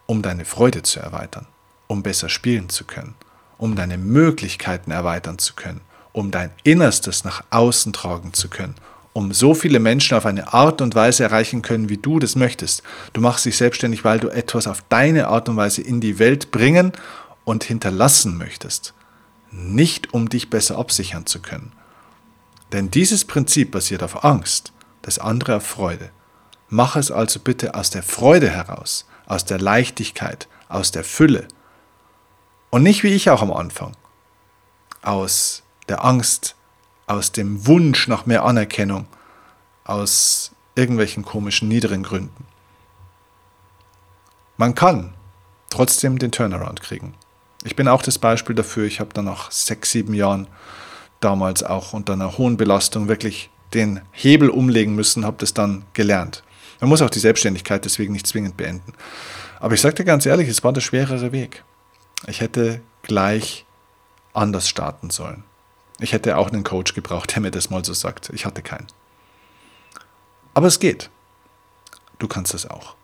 um 0.05 0.21
deine 0.21 0.45
Freude 0.45 0.83
zu 0.83 1.01
erweitern, 1.01 1.45
um 1.87 2.03
besser 2.03 2.29
spielen 2.29 2.69
zu 2.69 2.85
können, 2.85 3.15
um 3.57 3.75
deine 3.75 3.97
Möglichkeiten 3.97 4.91
erweitern 4.91 5.39
zu 5.39 5.53
können, 5.53 5.81
um 6.11 6.31
dein 6.31 6.51
Innerstes 6.63 7.23
nach 7.23 7.43
außen 7.49 7.93
tragen 7.93 8.33
zu 8.33 8.49
können, 8.49 8.75
um 9.13 9.33
so 9.33 9.53
viele 9.53 9.79
Menschen 9.79 10.17
auf 10.17 10.25
eine 10.25 10.53
Art 10.53 10.81
und 10.81 10.93
Weise 10.93 11.23
erreichen 11.23 11.61
können, 11.61 11.89
wie 11.89 11.97
du 11.97 12.19
das 12.19 12.35
möchtest. 12.35 12.83
Du 13.13 13.21
machst 13.21 13.45
dich 13.45 13.57
selbstständig, 13.57 14.03
weil 14.03 14.19
du 14.19 14.29
etwas 14.29 14.67
auf 14.67 14.83
deine 14.89 15.27
Art 15.27 15.49
und 15.49 15.57
Weise 15.57 15.81
in 15.81 16.01
die 16.01 16.19
Welt 16.19 16.51
bringen 16.51 16.91
und 17.43 17.63
hinterlassen 17.63 18.37
möchtest. 18.37 18.93
Nicht 19.51 20.13
um 20.13 20.29
dich 20.29 20.49
besser 20.49 20.77
absichern 20.77 21.25
zu 21.25 21.41
können. 21.41 21.71
Denn 22.73 22.91
dieses 22.91 23.25
Prinzip 23.25 23.71
basiert 23.71 24.03
auf 24.03 24.23
Angst, 24.23 24.73
das 25.01 25.19
andere 25.19 25.55
auf 25.55 25.65
Freude. 25.65 26.11
Mach 26.69 26.97
es 26.97 27.11
also 27.11 27.39
bitte 27.39 27.75
aus 27.75 27.89
der 27.89 28.03
Freude 28.03 28.49
heraus, 28.49 29.07
aus 29.25 29.45
der 29.45 29.59
Leichtigkeit, 29.59 30.47
aus 30.67 30.91
der 30.91 31.05
Fülle. 31.05 31.47
Und 32.69 32.83
nicht 32.83 33.03
wie 33.03 33.13
ich 33.13 33.29
auch 33.29 33.41
am 33.41 33.53
Anfang, 33.53 33.95
aus 35.01 35.63
der 35.87 36.03
Angst, 36.03 36.55
aus 37.05 37.31
dem 37.31 37.65
Wunsch 37.65 38.07
nach 38.07 38.25
mehr 38.25 38.43
Anerkennung, 38.43 39.07
aus 39.85 40.51
irgendwelchen 40.75 41.23
komischen 41.23 41.67
niederen 41.69 42.03
Gründen. 42.03 42.45
Man 44.57 44.75
kann 44.75 45.13
trotzdem 45.69 46.19
den 46.19 46.31
Turnaround 46.31 46.81
kriegen. 46.81 47.13
Ich 47.63 47.75
bin 47.75 47.87
auch 47.87 48.01
das 48.01 48.19
Beispiel 48.19 48.55
dafür. 48.55 48.85
Ich 48.85 48.99
habe 48.99 49.13
dann 49.13 49.25
nach 49.25 49.51
sechs, 49.51 49.91
sieben 49.91 50.13
Jahren 50.13 50.47
damals 51.19 51.63
auch 51.63 51.93
unter 51.93 52.13
einer 52.13 52.37
hohen 52.37 52.57
Belastung 52.57 53.07
wirklich 53.07 53.49
den 53.73 54.01
Hebel 54.11 54.49
umlegen 54.49 54.95
müssen, 54.95 55.25
habe 55.25 55.37
das 55.39 55.53
dann 55.53 55.83
gelernt. 55.93 56.43
Man 56.79 56.89
muss 56.89 57.01
auch 57.01 57.09
die 57.09 57.19
Selbstständigkeit 57.19 57.83
deswegen 57.83 58.13
nicht 58.13 58.27
zwingend 58.27 58.55
beenden. 58.55 58.93
Aber 59.59 59.73
ich 59.73 59.81
sage 59.81 59.95
dir 59.95 60.05
ganz 60.05 60.25
ehrlich, 60.25 60.47
es 60.47 60.63
war 60.63 60.73
der 60.73 60.81
schwerere 60.81 61.31
Weg. 61.31 61.63
Ich 62.25 62.41
hätte 62.41 62.81
gleich 63.03 63.65
anders 64.33 64.67
starten 64.67 65.09
sollen. 65.09 65.43
Ich 65.99 66.13
hätte 66.13 66.37
auch 66.37 66.49
einen 66.49 66.63
Coach 66.63 66.93
gebraucht, 66.93 67.33
der 67.33 67.41
mir 67.41 67.51
das 67.51 67.69
mal 67.69 67.83
so 67.83 67.93
sagt. 67.93 68.29
Ich 68.33 68.45
hatte 68.45 68.61
keinen. 68.61 68.87
Aber 70.53 70.67
es 70.67 70.79
geht. 70.79 71.09
Du 72.19 72.27
kannst 72.27 72.53
es 72.53 72.69
auch. 72.69 72.95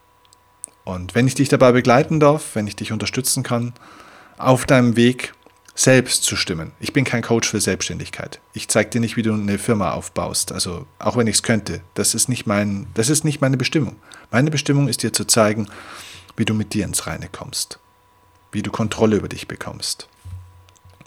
Und 0.83 1.15
wenn 1.15 1.27
ich 1.27 1.35
dich 1.35 1.49
dabei 1.49 1.71
begleiten 1.71 2.19
darf, 2.19 2.55
wenn 2.55 2.67
ich 2.67 2.75
dich 2.75 2.91
unterstützen 2.91 3.43
kann, 3.43 3.73
auf 4.37 4.65
deinem 4.65 4.95
Weg 4.95 5.33
selbst 5.75 6.23
zu 6.23 6.35
stimmen. 6.35 6.71
Ich 6.79 6.93
bin 6.93 7.03
kein 7.03 7.23
Coach 7.23 7.49
für 7.49 7.59
Selbstständigkeit. 7.59 8.39
Ich 8.53 8.67
zeige 8.67 8.91
dir 8.91 9.01
nicht, 9.01 9.17
wie 9.17 9.23
du 9.23 9.33
eine 9.33 9.57
Firma 9.57 9.91
aufbaust. 9.93 10.51
Also 10.51 10.85
auch 10.99 11.17
wenn 11.17 11.27
ich 11.27 11.37
es 11.37 11.43
könnte, 11.43 11.81
das 11.95 12.13
ist 12.13 12.29
nicht 12.29 12.45
mein, 12.45 12.87
das 12.93 13.09
ist 13.09 13.23
nicht 13.23 13.41
meine 13.41 13.57
Bestimmung. 13.57 13.95
Meine 14.29 14.51
Bestimmung 14.51 14.87
ist 14.87 15.01
dir 15.01 15.13
zu 15.13 15.25
zeigen, 15.25 15.67
wie 16.37 16.45
du 16.45 16.53
mit 16.53 16.73
dir 16.73 16.85
ins 16.85 17.07
Reine 17.07 17.27
kommst, 17.31 17.79
wie 18.53 18.61
du 18.61 18.71
Kontrolle 18.71 19.17
über 19.17 19.27
dich 19.27 19.47
bekommst, 19.47 20.07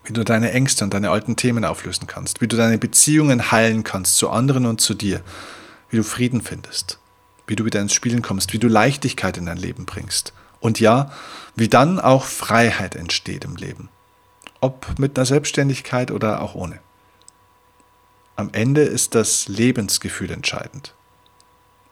wie 0.05 0.13
du 0.13 0.25
deine 0.25 0.53
Ängste 0.53 0.85
und 0.85 0.93
deine 0.93 1.11
alten 1.11 1.37
Themen 1.37 1.65
auflösen 1.65 2.07
kannst, 2.07 2.41
wie 2.41 2.49
du 2.49 2.57
deine 2.57 2.79
Beziehungen 2.79 3.51
heilen 3.51 3.85
kannst 3.85 4.17
zu 4.17 4.31
anderen 4.31 4.67
und 4.67 4.81
zu 4.81 4.95
dir, 4.95 5.23
wie 5.91 5.97
du 5.97 6.03
Frieden 6.03 6.43
findest, 6.43 6.99
wie 7.47 7.57
du 7.57 7.65
wieder 7.65 7.81
ins 7.81 7.95
Spielen 7.95 8.23
kommst, 8.23 8.53
wie 8.53 8.59
du 8.59 8.69
Leichtigkeit 8.69 9.39
in 9.39 9.47
dein 9.47 9.57
Leben 9.57 9.87
bringst. 9.87 10.33
Und 10.61 10.81
ja, 10.81 11.13
wie 11.55 11.69
dann 11.69 12.01
auch 12.01 12.25
Freiheit 12.25 12.97
entsteht 12.97 13.45
im 13.45 13.57
Leben. 13.57 13.89
Ob 14.61 14.99
mit 14.99 15.17
einer 15.17 15.27
Selbstständigkeit 15.27 16.11
oder 16.11 16.43
auch 16.43 16.55
ohne. 16.55 16.81
Am 18.35 18.51
Ende 18.53 18.83
ist 18.83 19.15
das 19.15 19.49
Lebensgefühl 19.49 20.31
entscheidend. 20.31 20.95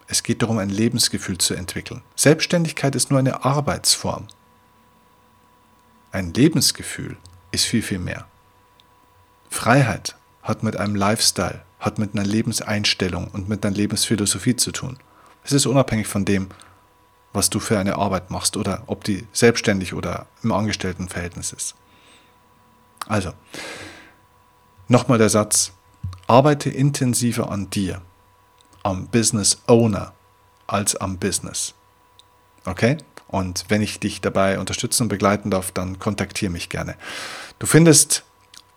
Es 0.07 0.23
geht 0.23 0.43
darum, 0.43 0.59
ein 0.59 0.69
Lebensgefühl 0.69 1.38
zu 1.38 1.55
entwickeln. 1.55 2.03
Selbstständigkeit 2.17 2.95
ist 2.95 3.11
nur 3.11 3.19
eine 3.19 3.45
Arbeitsform. 3.45 4.29
Ein 6.14 6.33
Lebensgefühl 6.33 7.16
ist 7.50 7.64
viel, 7.64 7.83
viel 7.83 7.98
mehr. 7.98 8.29
Freiheit 9.50 10.14
hat 10.44 10.62
mit 10.62 10.77
einem 10.77 10.94
Lifestyle, 10.94 11.62
hat 11.81 11.98
mit 11.98 12.14
einer 12.14 12.24
Lebenseinstellung 12.24 13.27
und 13.33 13.48
mit 13.48 13.66
einer 13.66 13.74
Lebensphilosophie 13.74 14.55
zu 14.55 14.70
tun. 14.70 14.96
Es 15.42 15.50
ist 15.50 15.66
unabhängig 15.66 16.07
von 16.07 16.24
dem, 16.24 16.50
was 17.33 17.50
du 17.50 17.59
für 17.59 17.81
eine 17.81 17.96
Arbeit 17.96 18.31
machst 18.31 18.57
oder 18.57 18.85
ob 18.87 19.03
die 19.03 19.27
selbstständig 19.33 19.92
oder 19.92 20.27
im 20.44 20.53
Angestelltenverhältnis 20.53 21.53
ist. 21.53 21.74
Also, 23.09 23.33
nochmal 24.87 25.18
der 25.18 25.31
Satz, 25.31 25.72
arbeite 26.29 26.70
intensiver 26.70 27.50
an 27.50 27.70
dir, 27.70 28.03
am 28.85 29.09
Business 29.09 29.62
Owner 29.66 30.12
als 30.68 30.94
am 30.94 31.18
Business. 31.18 31.74
Okay? 32.66 32.98
Und 33.28 33.64
wenn 33.68 33.82
ich 33.82 34.00
dich 34.00 34.20
dabei 34.20 34.58
unterstützen 34.58 35.04
und 35.04 35.08
begleiten 35.08 35.50
darf, 35.50 35.72
dann 35.72 35.98
kontaktiere 35.98 36.52
mich 36.52 36.68
gerne. 36.68 36.96
Du 37.58 37.66
findest 37.66 38.24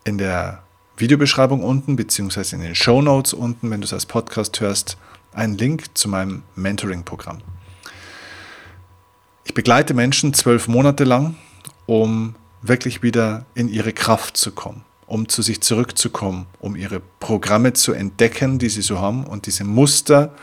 in 0.03 0.17
der 0.17 0.63
Videobeschreibung 0.97 1.63
unten, 1.63 1.95
beziehungsweise 1.95 2.55
in 2.55 2.62
den 2.62 2.75
Show 2.75 3.01
Notes 3.01 3.33
unten, 3.33 3.69
wenn 3.69 3.81
du 3.81 3.86
es 3.86 3.93
als 3.93 4.05
Podcast 4.05 4.60
hörst, 4.62 4.97
einen 5.31 5.57
Link 5.57 5.95
zu 5.95 6.10
meinem 6.10 6.43
Mentoring-Programm. 6.55 7.39
Ich 9.43 9.53
begleite 9.53 9.93
Menschen 9.93 10.33
zwölf 10.33 10.67
Monate 10.67 11.03
lang, 11.03 11.36
um 11.86 12.36
wirklich 12.62 13.03
wieder 13.03 13.45
in 13.53 13.69
ihre 13.69 13.93
Kraft 13.93 14.38
zu 14.38 14.51
kommen, 14.51 14.83
um 15.05 15.29
zu 15.29 15.41
sich 15.41 15.62
zurückzukommen, 15.62 16.47
um 16.60 16.75
ihre 16.75 16.99
Programme 17.19 17.73
zu 17.73 17.93
entdecken, 17.93 18.60
die 18.60 18.69
sie 18.69 18.81
so 18.81 18.99
haben 18.99 19.23
und 19.25 19.45
diese 19.45 19.63
Muster, 19.63 20.33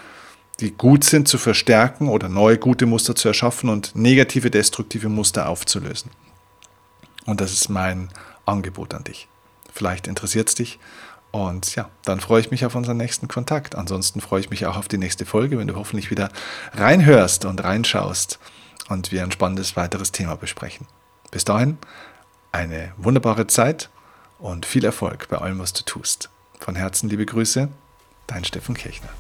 die 0.61 0.73
gut 0.73 1.05
sind, 1.05 1.29
zu 1.29 1.39
verstärken 1.39 2.09
oder 2.09 2.29
neue 2.29 2.59
gute 2.59 2.87
Muster 2.87 3.15
zu 3.15 3.29
erschaffen 3.29 3.69
und 3.69 3.95
negative, 3.97 4.51
destruktive 4.51 5.09
Muster 5.09 5.49
aufzulösen. 5.49 6.11
Und 7.27 7.41
das 7.41 7.53
ist 7.53 7.69
mein 7.69 8.11
Angebot 8.47 8.95
an 8.95 9.05
dich. 9.05 9.29
Vielleicht 9.73 10.07
interessiert 10.07 10.49
es 10.49 10.55
dich. 10.55 10.79
Und 11.33 11.75
ja, 11.75 11.91
dann 12.05 12.21
freue 12.21 12.41
ich 12.41 12.53
mich 12.53 12.65
auf 12.65 12.77
unseren 12.77 12.97
nächsten 12.97 13.27
Kontakt. 13.27 13.75
Ansonsten 13.75 14.21
freue 14.21 14.41
ich 14.41 14.51
mich 14.51 14.67
auch 14.67 14.77
auf 14.77 14.87
die 14.87 14.99
nächste 14.99 15.27
Folge, 15.27 15.59
wenn 15.59 15.67
du 15.67 15.75
hoffentlich 15.75 16.11
wieder 16.11 16.31
reinhörst 16.75 17.45
und 17.45 17.65
reinschaust 17.65 18.39
und 18.89 19.11
wir 19.11 19.25
ein 19.25 19.33
spannendes 19.33 19.75
weiteres 19.75 20.13
Thema 20.13 20.37
besprechen. 20.37 20.87
Bis 21.33 21.45
dahin, 21.45 21.79
eine 22.53 22.93
wunderbare 22.97 23.49
Zeit 23.49 23.91
und 24.39 24.65
viel 24.65 24.85
Erfolg 24.85 25.27
bei 25.29 25.39
allem, 25.39 25.59
was 25.59 25.73
du 25.73 25.83
tust. 25.83 26.31
Von 26.61 26.77
Herzen 26.77 27.09
liebe 27.09 27.27
Grüße, 27.27 27.69
dein 28.29 28.45
Steffen 28.45 28.77
Kirchner. 28.77 29.11